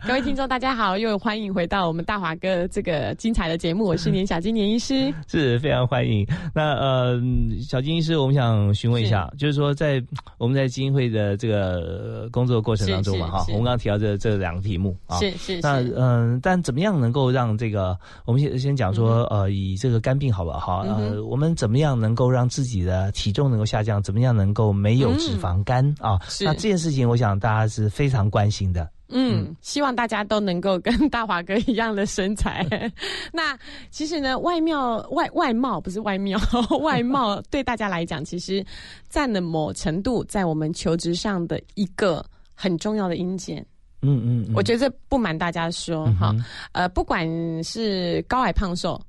[0.07, 6.25] 各位听众大家好，又欢迎回到我们大华哥这个精彩的节目，我是年小金年医师， 是非常欢迎。
[6.55, 7.21] 那呃，
[7.61, 10.03] 小金医师，我们想询问一下，就是说在
[10.39, 11.05] 我们在基金会。
[11.05, 24.01] 的这个工作过程当中嘛，哈，我们刚刚提到这这两个题目啊，是是那嗯，但怎么样能够让这个我们先先讲说呃，以这个肝病好不好，呃，我们怎么样能够让自己的体重能够下降？
[24.01, 26.19] 怎么样能够没有脂肪肝啊？
[26.41, 28.87] 那这件事情，我想大家是非常关心的。
[29.09, 32.65] 嗯，希望大家都能够跟大华哥一样的身材。
[33.31, 33.57] 那
[33.91, 36.39] 其实呢，外貌外外貌不是外貌，
[36.81, 38.65] 外貌对大家来讲，其实
[39.09, 43.65] 占了某程度在我们求职上的一个很重要的因件。
[44.01, 46.35] 嗯嗯，我觉得不瞒大家说哈，
[46.73, 47.27] 呃，不管
[47.63, 48.99] 是高矮胖瘦。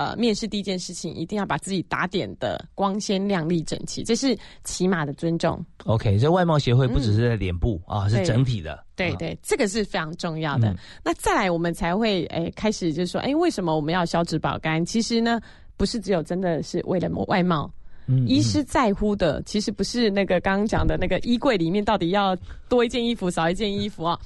[0.00, 4.34] 呃，面试第一件事情一定要把自己打点的光鲜亮丽整齐，这是
[4.64, 5.62] 起码的尊重。
[5.84, 8.82] OK，这外貌协会不只是在脸部啊，是整体的。
[8.96, 10.74] 对对，这个是非常重要的。
[11.04, 14.82] 那再来，我们才会哎开始就是说，哎，为什么我们要消脂保肝？
[14.82, 15.38] 其实呢，
[15.76, 17.70] 不是只有真的是为了外貌。
[18.06, 22.34] 嗯，医师在乎的其实不是那个刚刚讲的那个衣柜里面到底要
[22.70, 24.18] 多一件衣服少一件衣服啊。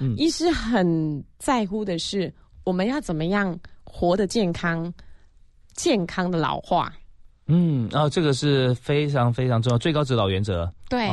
[0.00, 4.92] 嗯，医师很在乎的是我们要怎么样活得健康。
[5.74, 6.92] 健康的老化，
[7.46, 10.70] 嗯，啊，这个是非常非常重要，最高指导原则。
[10.88, 11.10] 对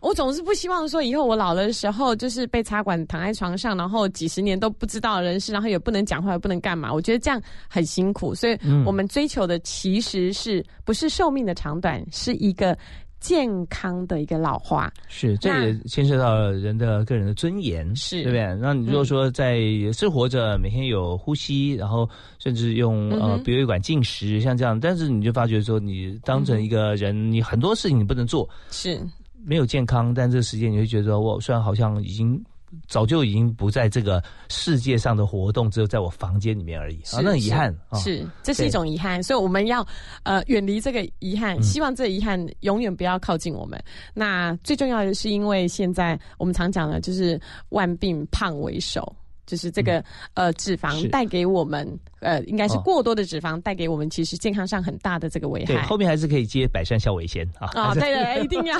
[0.00, 6.92] 我总是不希望说以后我老了的时候，就是被插管躺在床上，然后几十年都不知道人事，然后也不能讲话，也不能干嘛。
[6.92, 12.76] 我觉得这样很辛苦，所以我们追求的其实是不是寿命的长短，是一个。
[13.20, 18.22] 健康的一个老化是，这也牵涉到人的个人的尊严，是。
[18.22, 18.58] 对不对？
[18.60, 19.60] 那你如果说在
[19.92, 28.98] 生活着，每天有呼吸，然后甚至用呃鼻胃管进食，像这样，但是你就发觉说，你当成一个人，你很多事情你不能做，是。
[29.44, 32.42] 没有健康，但这个时间你会觉得，我虽然好像已经。
[32.88, 37.20] 早就已经不在这个世界上的活动，只有在我房间里面而已啊！
[37.22, 39.86] 那遗憾是，这是一种遗憾，所以我们要
[40.22, 43.82] 呃远离这个遗憾，希望这遗憾永远不要靠近我们。
[44.14, 49.14] 那最重要的是，因为现在我们常讲的，就是万病胖为首，
[49.46, 50.04] 就是这个
[50.34, 51.86] 呃脂肪带给我们
[52.20, 55.82] 呃应该是过多的脂肪带给我们其实健康上很大的这个危害。
[55.82, 57.68] 后面还是可以接百善孝为先啊！
[57.74, 58.78] 啊，对对，一定要。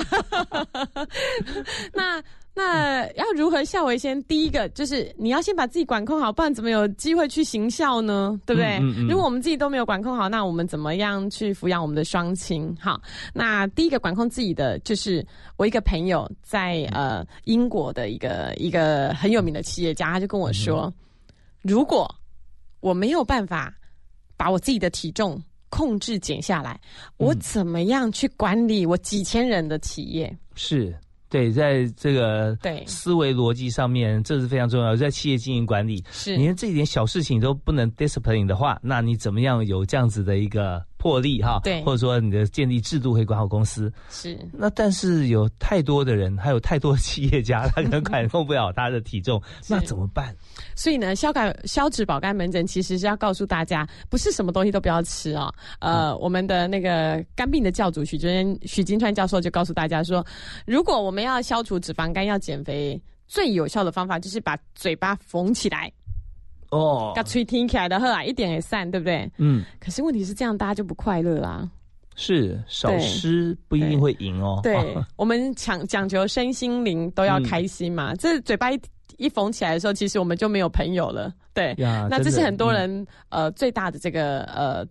[1.93, 2.21] 那。
[2.53, 4.21] 那要如何孝为先？
[4.23, 8.37] 第一个就是你要先把自己管控好，不然怎么有机会去行孝呢？
[8.45, 8.77] 对不对？
[9.07, 12.75] 如果我们自己都没有管控好，那我们怎么样去抚养我们的双亲？
[12.79, 13.01] 好，
[13.33, 20.93] 那第一个管控自己的，就是我一个朋友在呃英国的一个一个很有名的企业家，他就跟我说，
[21.61, 22.13] 如果
[22.81, 23.73] 我没有办法
[24.35, 26.77] 把我自己的体重控制减下来，
[27.15, 30.37] 我怎么样去管理我几千人的企业？
[30.53, 30.93] 是。
[31.31, 34.95] 对，在这个对思维逻辑上面，这是非常重要。
[34.95, 40.83] 在企业经营管理，是你连这一点小事情都不能 discipline 的话，那你怎么样有这样子的一个？
[41.01, 44.37] 破例哈，对，或者说你的建立制度可以管好公司，是。
[44.53, 50.35] 那但是有太多的人，还有太多企业家，他可能管控不了他的体重， 那怎么办？
[50.75, 55.51] 所以呢，消肝消脂保肝门诊其实是要告诉大家，不是什么东西都不要吃啊。
[55.79, 60.23] 呃，我们的那个肝病的教主许真许金川教授就告诉大家说，
[60.67, 65.91] 如果我们要消除脂肪肝，要减肥，最有效的方法就是把嘴巴缝起来。
[66.71, 69.29] 哦，把吹听起来的喝啊，一点也散，对不对？
[69.37, 69.63] 嗯。
[69.79, 71.69] 可是问题是这样，大家就不快乐啦。
[72.15, 74.59] 是少吃不一定会赢哦。
[74.61, 78.13] 对， 我们讲讲究身心灵都要开心嘛。
[78.15, 78.79] 这嘴巴一
[79.17, 81.33] 一缝起来的时候，其实我们就没有朋友了。
[81.53, 84.85] 对，那这是很多人呃最大的这个呃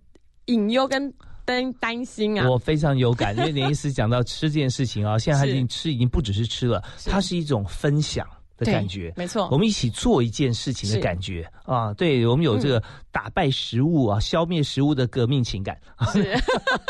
[0.47, 1.13] 隐忧跟
[1.45, 2.49] 担担心啊。
[2.49, 8.27] 我非常有感，因为林医师讲到吃这件事情啊，现在他已经 吃已经不只是吃了，它是一种分享。
[8.61, 15.77] 的感觉，没错，我们一起做一件事情的感觉啊，对我们有这个打败食物啊、消灭食物的革命情感。
[16.13, 16.37] 是，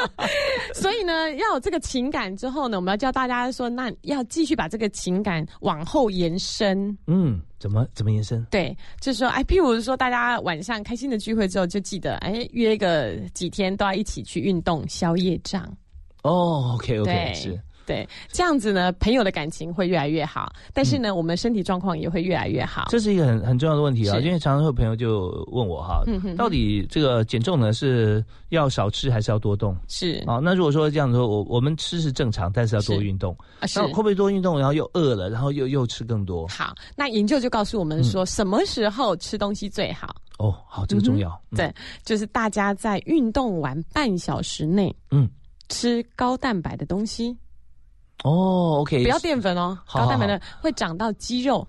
[0.75, 6.97] 所以呢，要有这个情感之后呢，我们要教大家说，那要继续把这个情感往后延伸。
[7.07, 8.45] 嗯，怎么怎么延伸？
[8.51, 15.63] 对，就是说，哎，譬如说，大家晚上开心的聚会之后，就记得，哎，约个几天都要一起去运动，消业障。
[16.23, 17.61] 哦，OK OK，是。
[17.91, 22.87] 对，这样子呢，朋友的感情会越来越好，但是呢，我们身体状况也会越来越好。
[22.89, 29.77] 这是一个很很重要的问题啊，因为常常有朋友就问我哈，嗯哼到底这个减重呢是要少吃还是要多动？
[29.89, 36.47] 是啊，那如果说这样子，我我们吃是正常，但是要多运动啊，那会不会多运动，然后又饿了，然后又又吃更多？
[36.47, 40.15] 好，那研究就告诉我们说，什么时候吃东西最好？
[40.39, 41.37] 哦，好，这个重要。
[41.57, 41.75] 对，
[42.05, 45.29] 就是大家在运动完半小时内，嗯，
[45.69, 47.37] 吃高蛋白的东西。
[48.25, 51.67] 哦，OK，不要淀粉哦，高蛋白的会长到肌肉。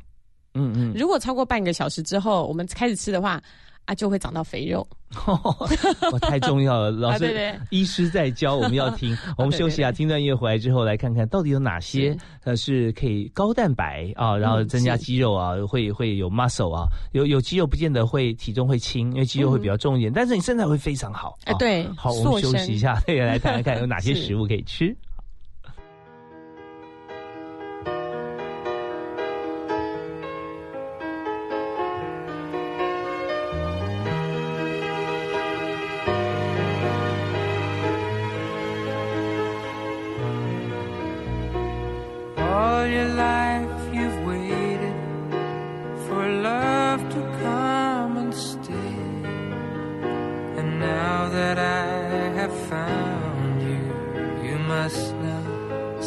[0.54, 3.42] 嗯嗯，如果超过半个小时之后，我们开始吃的话，
[3.86, 4.86] 啊，就会长到肥肉。
[5.28, 9.18] 哦，太重要了，老师，医师在教，我们要听。
[9.38, 21.38] 我们休息啊，听段音乐回来之后，来看看到底有哪些呃是可以高蛋白啊，然后增加肌肉啊，会会有 muscle 啊，有有肌肉不见得会体重会轻，因为肌肉会比较重一点，但是你身材会非常好。
[21.46, 24.96] 哎，对，好，我们休息一下， 来谈谈看有哪些食物可以吃。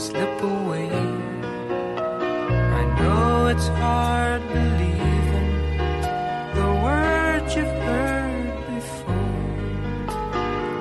[0.05, 0.91] slip away.
[2.81, 5.51] I know it's hard believing
[6.59, 9.41] the words you've heard before.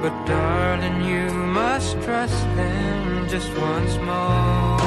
[0.01, 4.82] But darling, you must trust them just once more.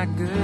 [0.00, 0.40] 我们今天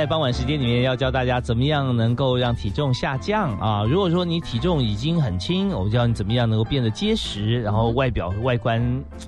[0.00, 3.84] 在傍晚时间里面要教大家怎么样能够让体重下降啊！
[3.84, 8.82] 如果说你体重已经很轻，我们教你怎么样能够变得结实，然后外表外观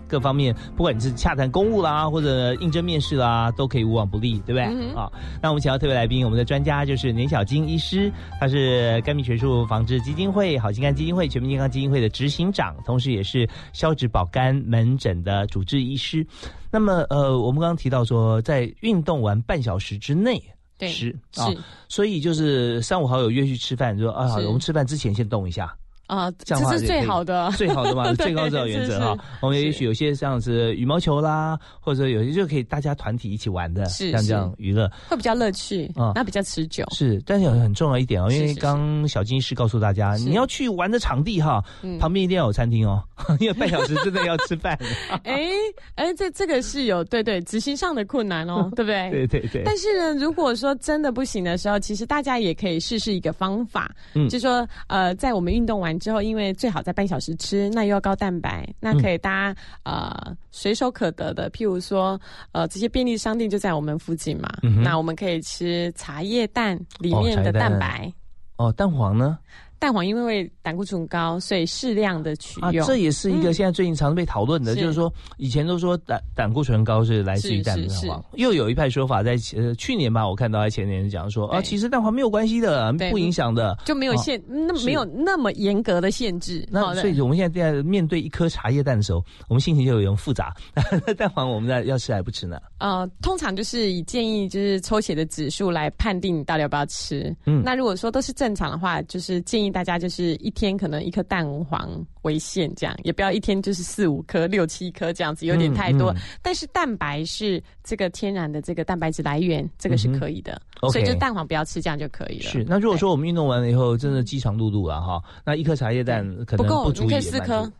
[0.08, 4.62] 各方面，不管你是洽谈公务啦，或者应征面试啦，都可以无往不利，对不对？
[4.94, 5.12] 啊！
[5.42, 8.10] 那我们请到特别来宾，我们的专家就是年小金医师，
[8.40, 16.26] 他是肝病学术防治基金会、好心肝基金会、全民健康基金会的执行长，同时也是消脂保肝门诊的主治医师。
[16.70, 20.42] 那么，呃，我们刚刚提到说，在运动完半小时之内
[20.88, 21.46] 吃啊，
[21.88, 25.76] 所以就是三五好友约去吃饭，说啊，我们吃饭之前先动一下。
[26.12, 29.16] 啊，这这是最好的，最好的嘛， 最高指导原则哈。
[29.40, 34.90] 我们也许有些像是羽毛球啦，或者有些就可以大家团体一起玩的，是像这样娱乐。
[35.08, 36.84] 会比较乐趣，啊那比较持久。
[36.90, 43.02] 是，但是有很重要一点哦，因为是是刚小金医师告诉大家，你要去玩的场地哈，嗯旁边一定要有餐厅哦，
[43.40, 44.78] 因为半小时真的要吃饭。
[45.24, 45.48] 哎
[45.94, 49.10] 哎，这这个是有对对执行上的困难哦，对不对？
[49.10, 68.12] 对对对，但是呢，如果说真的不行的时候，其实大家也可以试试一个方法，嗯就说呃，在我们运动完之后，因为最好在半小时吃，那又要高蛋白，那可以大家、呃随手可得的，譬如说呃这些便利商店就在我们附近嘛，嗯那我们可以吃茶叶蛋里面的蛋白。
[68.56, 69.38] 哦，蛋黄呢？
[69.82, 72.86] 蛋黄因为胆固醇高，所以适量的取啊，用。
[72.86, 77.76] 这也是一个现在最近常被讨论的，是就是说以前都说胆胆固醇高是来自于蛋
[78.06, 83.76] 黄，又有一派说法在呃去年吧，我看到在前年讲说啊，其实蛋黄没有关系的，不影响的。
[83.84, 86.64] 就没有限，那没有那么严格的限制。
[86.70, 90.54] 那所以我们现在在面对一颗茶叶蛋的时候，我们心情就有点复杂。
[91.18, 92.56] 蛋黄我们在要吃还不吃呢？
[92.78, 97.34] 呃，通常就是以建议就是抽血的指数来判定你到底要不要吃。
[97.46, 101.88] 嗯那如果说都是正常的话，就是建议大家就是一天可能一颗蛋黄
[102.22, 106.12] 为限，这样也不要一天就是四五颗、六七颗这样子，有点太多。
[106.12, 110.60] 嗯嗯但是蛋白是这个天然的这个蛋白质来源，这个是可以的。
[110.92, 112.50] 所以就蛋黄不要吃，这样就可以了。
[112.50, 112.64] 是。
[112.68, 117.72] 那如果说我们运动完了以后，真的饥肠辘辘了哈，那一颗茶叶蛋可能不够，足以你可以四颗。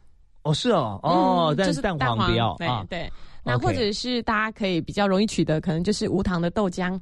[0.42, 2.84] 哦，是哦，哦，嗯就是蛋黄不要对啊。
[2.88, 3.10] 对。
[3.44, 6.98] 那或者是大家可以比较容易取得，可能就是无糖的豆浆，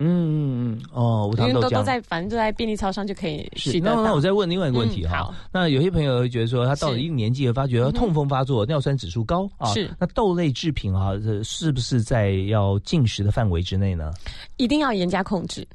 [0.00, 1.64] 嗯嗯嗯，哦，无因糖豆浆。
[1.64, 3.96] 为都都在，反正都在便利超商就可以是，取得到。
[3.96, 14.12] 那那我再问另外一个问题哈、嗯那有些朋友会觉得说，他到了一定年纪了，发觉痛风发作、尿酸指数高啊，是那豆类制品啊，是不是在要进食的范围之内呢？
[14.56, 15.66] 一定要严加控制。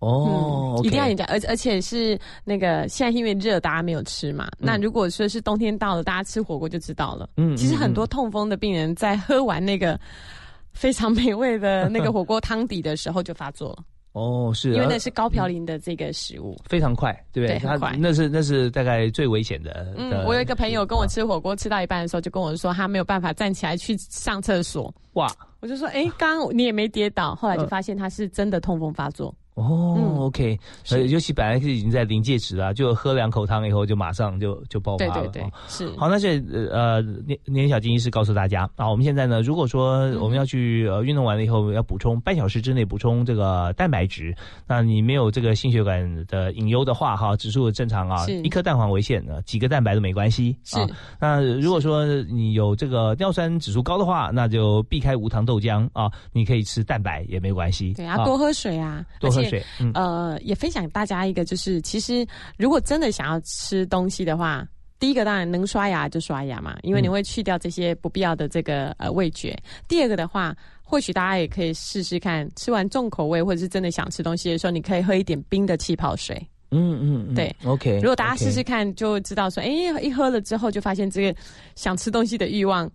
[0.00, 4.48] 哦、嗯，一定要严加，而而且是那个现在因为热，大家没有吃嘛。
[4.56, 7.28] 那如果说是冬天到了，大家吃火锅就知道了。
[7.36, 9.98] 嗯其实很多痛风的病人在喝完那个
[10.78, 16.56] 非常美味的那个火锅汤底的时候就发作了， 哦，是，因为那呃是高嘌呤的这个食物。
[16.66, 17.58] 非常快，对不对？
[17.58, 19.92] 它对很快那是那是大概最危险的。
[19.96, 24.94] 嗯，我有一个朋友跟我吃火锅吃到一半的时候，就跟我说他没有办法站起来去上厕所。
[25.14, 25.28] 哇，
[25.60, 29.34] 我就说，哎，刚刚你也没跌倒，后来就发现他是真的痛风发作。
[29.58, 30.58] 哦、嗯 o k
[30.90, 35.12] 呃，尤其本来是已经在临界值了，就喝两口汤以后，就马上就就爆发了。
[35.14, 36.40] 对对对哦，是好，那这
[36.70, 44.34] 呃，年年小金医师告诉大家啊，我们现在呢，如果说我们要去呃运动完了以后要补充半小时之内补充这个蛋白质，
[44.66, 50.86] 那你没有这个心血管的隐忧的话，哈，指数正常啊，一颗蛋黄为限，呃几个蛋白都没关系是啊。
[51.20, 57.94] 那如果说你有这个尿酸指数高的话，那就避开无糖豆浆啊，你可以吃蛋白也没关系。
[57.94, 59.90] 对啊，多喝水啊，多喝水，嗯。
[59.94, 62.26] 呃，也分享大家一个，就是其实
[62.56, 64.66] 如果真的想要吃东西的话，
[64.98, 69.56] 第一个当然能刷牙就刷牙嘛，因为你会去掉这些不必要的这个呃味觉。
[69.86, 76.36] 第二个的话，或许大家也可以试试看，吃完重口味或者是真的想吃东西的时候，你可以喝一点冰的气泡水。
[76.70, 77.96] 嗯嗯嗯，对，OK。
[77.96, 79.68] 如果大家试试看，就知道说，哎、
[80.02, 81.34] 一喝了之后就发现这个
[81.76, 82.90] 想吃东西的欲望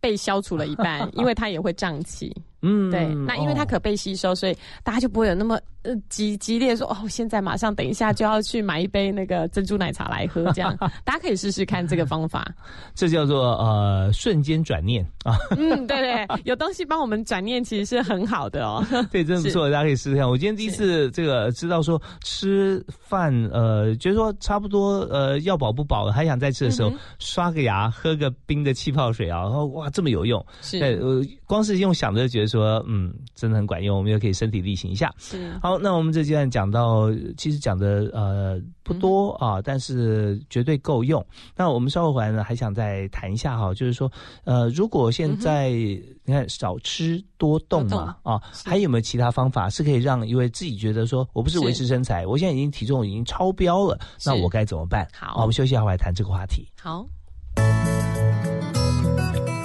[0.00, 2.34] 被消除了一半， 因为它也会胀气。
[2.64, 10.74] 嗯，对，那因为它哦可被吸收，所以大家就不会有那么呃激激烈说哦，现在马上等一下就要去买一杯那个珍珠奶茶来喝，这样。
[11.04, 12.46] 大家可以试试看这个方法。
[12.96, 15.04] 这叫做呃瞬间转念。
[15.24, 18.84] 啊， 嗯，对对，有东西帮我们转念，其实是很好的哦。
[19.10, 20.28] 对，真的不错，大家可以试试看。
[20.28, 30.78] 我今天第一次这个知道说吃饭，呃，觉得说差不多呃要饱不饱了，还想再吃的时候，嗯刷个牙，喝个冰的气泡水啊，然后哇这么有用，是。
[30.78, 35.12] 对，呃，光是用想着就觉得说嗯真的很管用，我们也可以身体力行一下。
[35.18, 35.52] 是。
[35.62, 41.24] 好，那我们这阶段讲到，其实讲的呃不多啊，但是绝对够用。
[41.56, 44.10] 那我们稍后回来呢，还想再谈一下哈，就是说，
[44.44, 55.06] 呃，如果现在、你看少吃多动嘛啊，还有没有其他方法是可以让因为自己觉得说我不是维持身材，我现在已经体重已经超标了，那我该怎么办？
[55.12, 56.68] 好我们休息一下回来谈这个话题。
[56.80, 57.06] 好，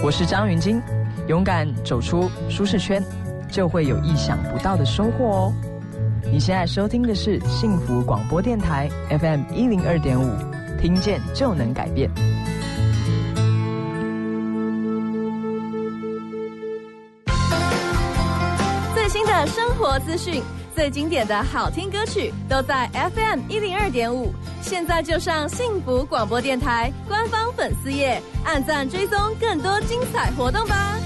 [0.03, 0.81] 我是张云金，
[1.29, 3.03] 勇敢走出舒适圈，
[3.51, 5.53] 就会有意想不到的收获哦。
[6.31, 10.27] 你现在收听的是幸福广播电台 FM 一零二点五，
[10.81, 12.09] 听见就能改变。
[18.95, 20.41] 最新的生活资讯，
[20.75, 24.33] 最经典的好听歌曲，都在 FM 一零二点五。
[24.61, 30.97] 现在就上幸福广播电台官方粉丝页，按赞追踪更多精彩活动吧。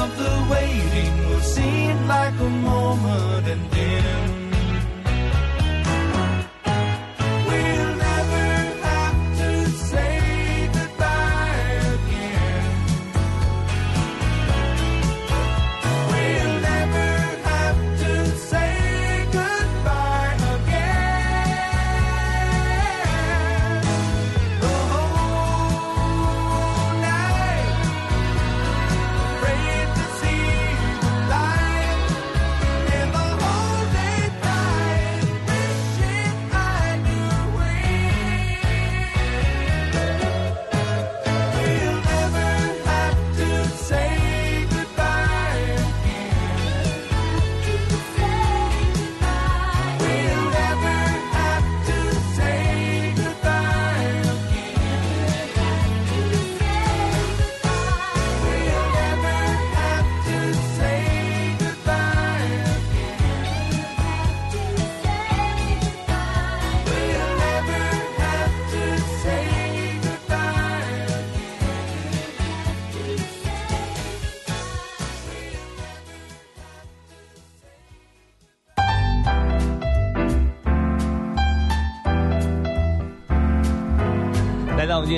[0.00, 1.12] Of the waiting.
[1.28, 4.21] Will seem like a moment and then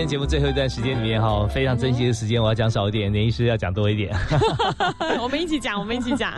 [0.05, 4.15] 天节目最后一段时间里面哈，非常珍惜的时间，我要讲少一点，年医师要讲多一点。
[5.19, 6.31] 我们一起讲，我们一起讲。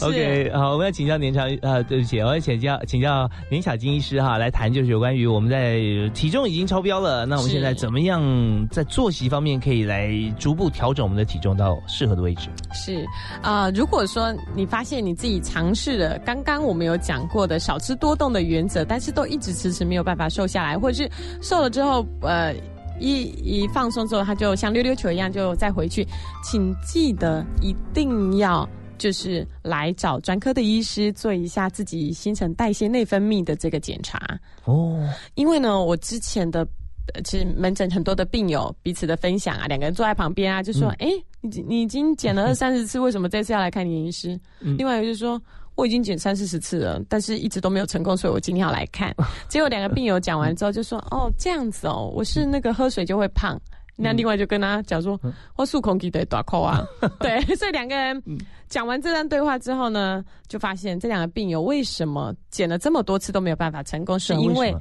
[0.00, 5.78] OK，好，我们要请教年长呃，对不起，我要请教请教年小金医师哈，来谈就是有关于我们在
[6.14, 8.22] 体重已经超标了，那我们现在怎么样
[8.70, 12.48] 在作息方面可以来逐步调整我们的体重到适合的位置？
[12.72, 13.04] 是
[13.42, 21.10] 啊、呃如果说你发现你自己尝试了刚刚我们有讲过的少吃多动的原则，但是都一直迟迟没有办法瘦下来，或者是
[21.42, 22.54] 瘦了之后，呃。
[23.02, 23.22] 一
[23.62, 26.06] 一放松之后，它就像溜溜球一样，就再回去。
[26.44, 34.20] 请记得一定要就是来找专科的医师做一下自己新陈代谢、内分泌的这个检查。
[34.64, 36.66] 哦，因为呢，我之前的
[37.12, 41.08] 呃其实门诊很多的病友彼此的分享啊，两个人坐在旁边啊，就说：“哎、
[41.40, 45.42] 你你已经减了二三十次，为什么这次要来看你医师？”嗯另外一个就说。
[45.74, 49.14] 我已经减三四十次了，但是一直都没有成功，所以我今天要来看。
[49.48, 53.60] 结果两个病友讲完之后就说：“哦，这样子哦，我是那个喝水就会胖。”
[53.94, 55.20] 那另外就跟他讲说
[55.54, 56.82] ：“我漱空气得打扣啊。
[57.20, 58.20] ”对，所以两个人
[58.68, 64.74] 讲完这段对话之后呢，就发现这两个病友为什么减了这么多次都没有办法成功，是因为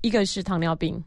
[0.00, 1.02] 一个是糖尿病，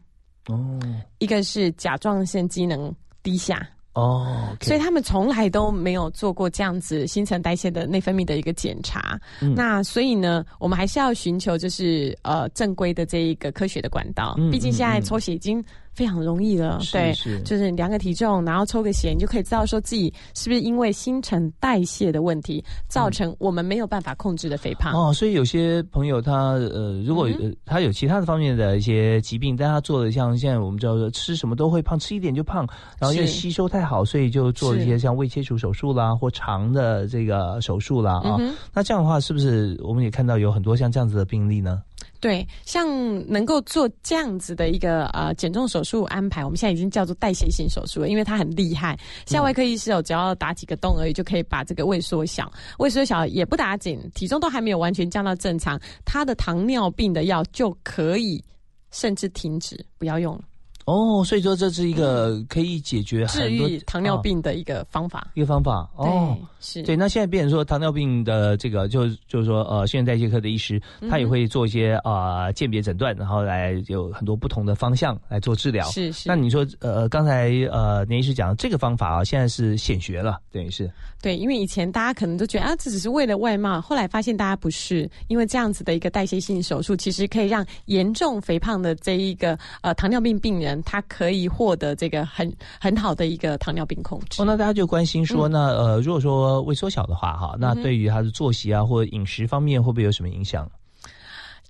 [0.47, 0.79] 哦。
[1.17, 2.93] 一个是甲状腺机能
[3.23, 9.19] 低下，哦所以他们从来都没有做过这样子新陈代谢的内分泌的一个检查。
[9.41, 14.35] 嗯那所以呢，我们还是要寻求就是呃正规的这一个科学的管道。
[14.37, 15.63] 嗯毕竟现在抽血已经
[15.93, 17.13] 非常容易了，对，
[17.43, 24.93] 就是量个体重，然后抽个血，你就可以知道说自己是不是因为新陈代谢的问题造成我们没有办法控制的肥胖。
[24.93, 32.67] 哦，所以有些朋友他呃，如果、嗯呃他有其他的方面的一些疾病，但他做的像现在我们知道说吃什么都会胖，吃一点就胖，
[32.99, 38.37] 然后因为吸收太好，所以就做一些像胃切除手术啦，或肠的这个手术啦啊。
[38.73, 41.81] 那这样的话，是不是我们也看到有很多像这样子的病例呢？
[42.19, 42.87] 对，像
[43.27, 48.97] 能够做这样子的一个呃减重手术安排，我们现在已经叫做代谢性手术了，因为它很厉害。
[49.25, 58.43] 像外科医师哦，只要打几个洞而已，就可以把这个胃缩小，胃缩小也不打紧，体重都还没有完全降到正常，他的糖尿病的药就可以
[58.91, 60.43] 甚至停止不要用了。
[60.85, 65.27] 哦，所以说这是一个可以解决治很多愈糖尿病的一个方法。
[65.33, 66.95] 一个方法哦，是对。
[66.95, 75.87] 那现在变成说糖尿病的这个，就就是说呃，新陈代谢科的医师，他也会做一些呃鉴别诊断，然后来有很多不同的方向来做治疗。
[75.89, 76.27] 是是。
[76.27, 80.91] 那你说呃，刚才呃年医师讲这个方法啊，现在是显学了，等于是。
[81.21, 94.41] 对，因为以前大家可能都觉得啊，这只是为了外貌，后来发现大家不是，因为这样子的一个代谢性手术，其实可以让严重肥胖的这一个呃糖尿病病人，他可以获得这个很很好的一个糖尿病控制。
[94.41, 100.69] 哦，那大家就关心说，那呃，如果说胃缩小的话，哈，那对于他的作息啊或者饮食方面，会不会有什么影响？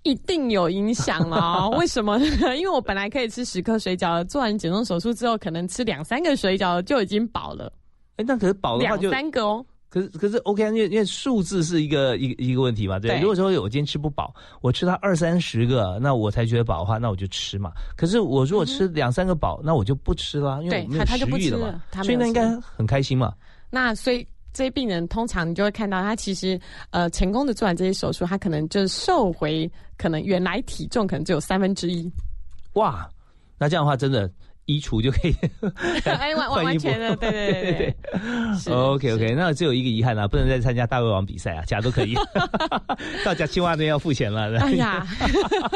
[0.04, 1.70] 一定有影响哦。
[1.78, 2.18] 为什么？
[2.58, 7.72] 因为我本来可以吃十颗水饺，做完减重手术之后，可能吃两三个水饺就已经饱了。
[8.18, 9.66] 哎，那可是饱的话就两三个哦。
[9.92, 13.20] 可是可是 OK，因为因为数字是一个一一个问题嘛，对。
[13.20, 17.74] 如果说我今天吃不饱，我吃它二三十个，那我才觉得饱的话，那我就吃嘛。
[17.98, 22.04] 可是我如果吃两三个饱，那我就不吃了，因为没有食欲了嘛。
[22.04, 23.34] 所以那应该很开心嘛。
[23.70, 26.58] 那所以这些病人通常你就会看到，他其实
[26.92, 32.10] 呃成功的做完这些手术，他可能就是瘦回可能原来体重可能只有三分之一。
[32.76, 33.06] 哇，
[33.58, 34.32] 那这样的话真的。
[34.66, 35.36] 衣橱就可以，
[36.06, 38.74] 哎，完完全的，对对对对。
[38.74, 42.16] OK OK，那只有一个遗憾啊，不能再参加大胃王比赛啊，假都可以。
[43.26, 44.58] 到假青蛙那边要付钱了。
[44.60, 45.06] 哎呀，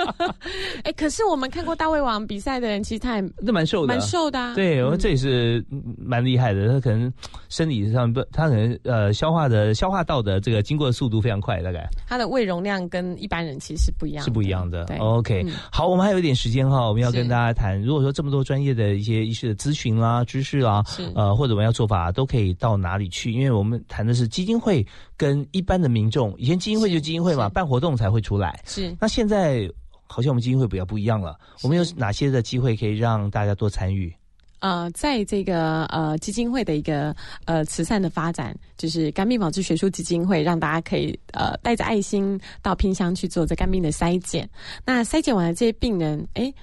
[0.84, 4.56] 哎，可是我们看过大胃王比赛的人，其实他也那蛮瘦的，蛮瘦的。
[4.56, 5.66] 对，我这也是
[5.98, 6.70] 蛮厉害的。
[6.70, 7.12] 他可能
[7.50, 11.90] 生理上不，他可能呃消化的消化道的这个经过的速度非常快，大概。
[12.08, 14.86] 他的胃容量跟一般人其实是不一样，是不一样的。
[15.00, 17.82] OK，好，我们还有一点时间哈，我们要跟大家谈。
[17.82, 18.74] 如果说这么多专业的。
[18.76, 20.84] 的一些医师的咨询啦、知识啦，
[21.15, 23.32] 呃，或者我们要做法，都可以到哪里去？
[23.32, 28.61] 因为我们谈的是基金会跟一般的民众，以前基金会就基金会嘛，办活动才会出来。
[28.65, 29.67] 是，那现在
[30.05, 31.39] 好像我们基金会比较不一样了。
[31.63, 34.13] 我们有哪些的机会可以让大家多参与？
[34.59, 37.15] 呃，在这个呃基金会的一个
[37.45, 44.49] 呃慈善的发展，就是肝病保治学术基金会，让大家可以呃带着爱心到偏乡去做这肝病的筛检。
[44.84, 46.53] 那筛检完了这些病人，哎。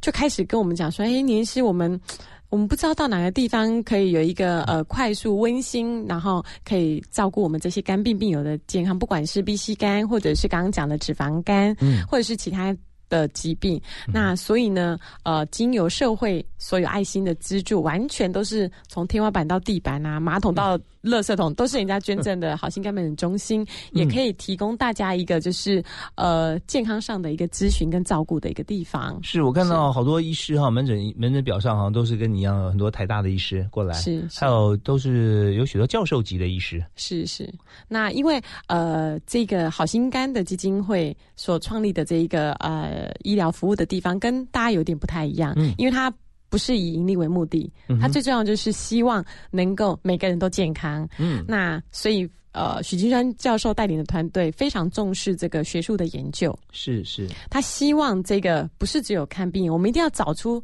[0.00, 2.00] 就开始跟我们讲说，哎，年师，我们
[2.48, 12.76] 我们不知道到哪个地方可以有一个呃快速温馨，然后可以照顾我们这些肝病病友的健康，不管是 B C 肝，或者是刚刚讲的脂肪肝，嗯，或者是其他
[13.08, 13.80] 的疾病。
[14.06, 20.78] 那所以呢，呃，经由社会所有爱心的资助，完全都是从天花板到地板啊，马桶到。
[21.06, 25.82] 垃圾桶都是人家捐赠的，好心肝门诊中心也可以提供大家一个就是
[26.16, 29.18] 呃健康上的一个咨询跟照顾的一个地方。
[29.22, 36.84] 是我看到好多医师哈，门诊门诊表上好像都是跟你一样，很多台大的医师过来，是还有都是有许多教授级的医师。
[36.96, 37.48] 是是，
[37.86, 46.12] 那因为呃这个好心肝的基金会所创立的这一个呃医疗服务的地方，跟大家有点不太一样，嗯，因为它。
[46.48, 47.70] 不是以盈利为目的，
[48.00, 51.08] 他最重要就是希望能够每个人都健康。
[51.18, 56.58] 嗯，那所以呃，许金山教授带领的团队非常重视这个学术的研究。
[56.72, 60.62] 是是，他希望这个不是只有看病，我们一定要找出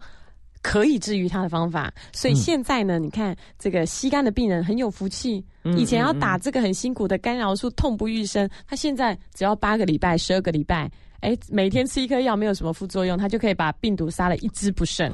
[0.63, 1.93] 可以治愈他的方法。
[2.13, 5.45] 所以现在呢，你看这个吸肝的病人很有福气，
[5.77, 8.49] 以前要打这个很辛苦的干扰素，痛不欲生。
[8.67, 15.13] 他现在只要八个礼拜、十二个礼拜，哎，每天吃一颗药，没有什么副作用，他就可以把病毒杀了一只不剩。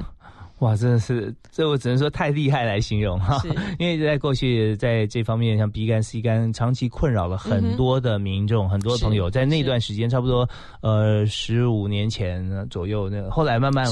[0.59, 3.41] 哇，真的是，这我只能说太厉害来形容哈。
[3.79, 10.47] 因为在过去在这方面，像 B 肝、C 肝，长期困扰了很多的民众，很多朋友，在那段时间，差不多
[10.81, 13.85] 呃十五年前左右，那后来慢慢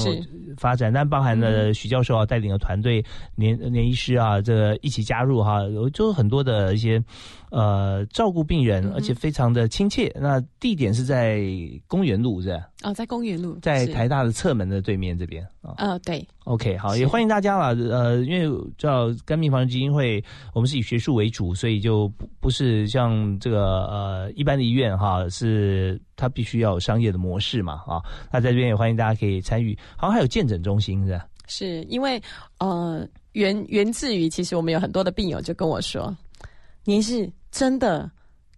[0.56, 3.02] 发展，但包含了徐教授啊带领的团队，
[3.34, 5.60] 年年医师啊，这一起加入哈，
[5.92, 7.02] 就很多的一些。
[7.50, 10.14] 呃，照顾病人，而且非常的亲切。
[10.20, 11.40] 那地点是在
[11.86, 12.68] 公园路，是吧？
[12.82, 15.74] 哦，在公园路，在台大的侧门的对面这边啊。
[15.78, 16.26] 呃，对。
[16.44, 17.68] OK，好，也欢迎大家了。
[17.90, 20.22] 呃，因为叫肝病防治基金会，
[20.54, 28.00] 我们是以学术为主，所以就不不是像这个呃一般的医院哈，是它必须要有商业的模式嘛啊。
[28.32, 29.76] 那在这边也欢迎大家可以参与。
[29.96, 31.26] 好像还有健诊中心是吧？
[31.46, 32.20] 是因为
[32.58, 36.16] 呃源源自于其实我们有很多的病友就跟我说，
[36.84, 37.30] 您是。
[37.50, 38.08] 真的，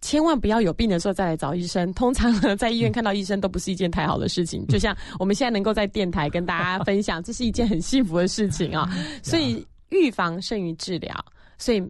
[0.01, 1.93] 千万不要有病的时候再来找医生。
[1.93, 4.65] 通常呢，在医院看到医生都不是一件太好的事情。
[4.69, 8.89] 就像我们现在能够在电台跟大家分享，这是一件很幸福的事情啊。
[9.23, 11.13] 所以预防胜于治疗。
[11.57, 11.83] 所以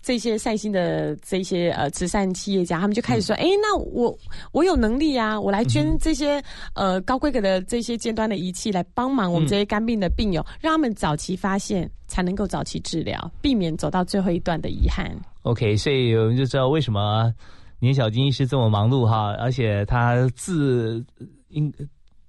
[0.00, 4.16] 这些善心的这些呃慈善企业家，他们就开始说：“哎，那我
[4.52, 6.42] 我有能力啊，我来捐这些
[6.74, 17.34] 呃高规格的这些尖端的仪器来帮忙我们这些肝病的病友，让他们早期发现，才能够早期治疗，避免走到最后一段的遗憾。” OK，所以我们就知道为什么
[17.80, 21.04] 年小金医师这么忙碌哈，而且他自
[21.48, 21.72] 应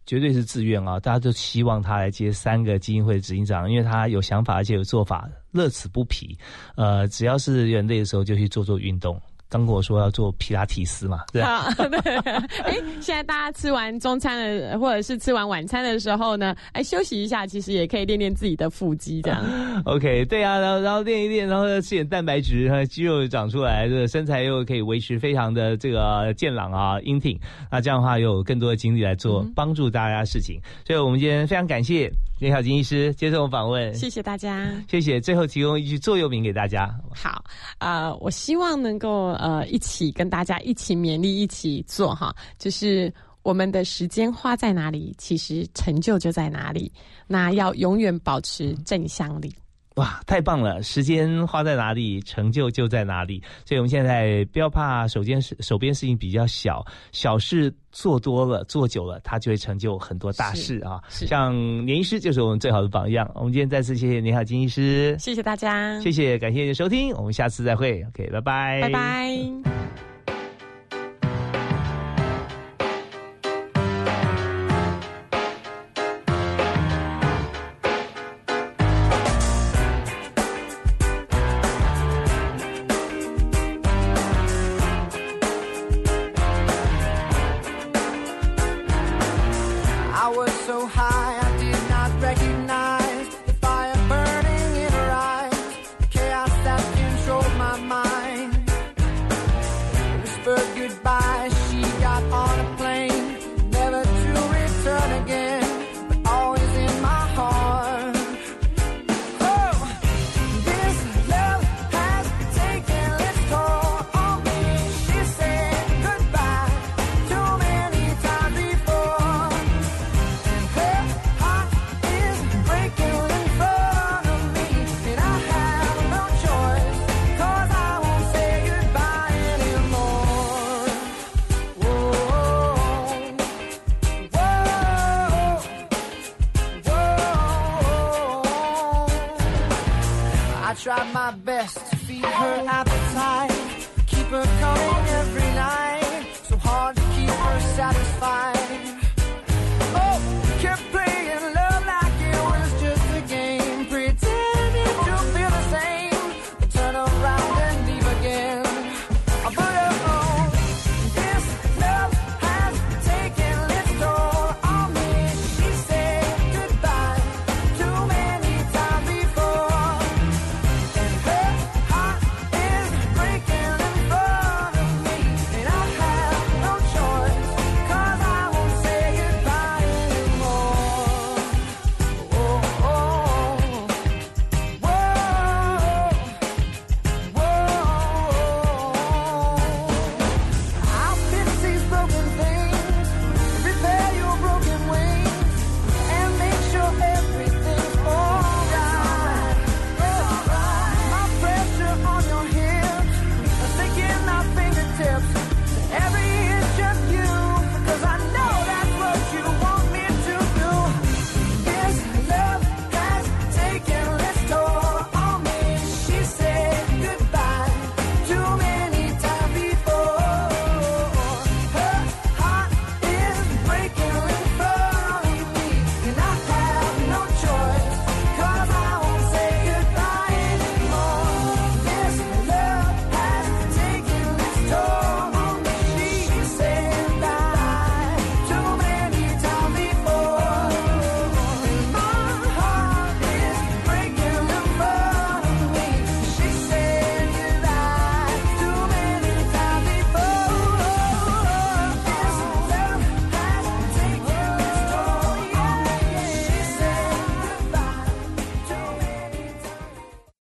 [0.06, 6.38] 绝对是自愿啊，大家都希望他来接三个基金会的执行长，因为他有想法而且有做法，乐此不疲。
[6.76, 9.22] 呃，只要是人累的时候就去做做运动。
[9.50, 12.16] 刚跟我说要做皮拉提斯嘛，对啊， 对。
[12.64, 19.44] 哎，现在大家吃完中餐的，或者是吃完晚餐的时候呢，哎，休息一下，其实也可以练练自己的腹肌，这样。
[19.86, 27.40] OK，对啊，然后然后练一练，然后吃点蛋白质，肌肉长出来，这个身材又可以维持非常的这个健朗啊，英挺。
[27.72, 30.62] 那这样的话，又有更多的精力来做帮助大家的事情。
[30.86, 35.20] 所以我们今天非常感谢连小金医师接受我访问，谢谢大家，谢谢。
[35.22, 36.90] 最后提供一句座右铭给大家。
[37.14, 37.44] 好，
[37.78, 39.20] 呃，我希望能够。
[39.40, 46.92] 呃，一起跟大家一起勉励，一起做哈，就是我们的时间花在哪里，其实成就就在哪里。
[47.28, 49.54] 那要永远保持正向力。
[50.00, 50.82] 哇，太棒了！
[50.82, 53.44] 时间花在哪里，成就就在哪里。
[53.66, 56.82] 所以，我们现在不要怕手边事，手边事情比较小，
[57.12, 61.02] 小事做多了，做久了，它就会成就很多大事啊。
[61.10, 61.54] 像
[61.86, 63.30] 年医师就是我们最好的榜样。
[63.36, 68.02] 我们今天再次谢谢年好金医师，谢谢大家，谢谢，感谢您收听，我们下次再会。
[68.04, 70.09] OK，拜拜，拜拜。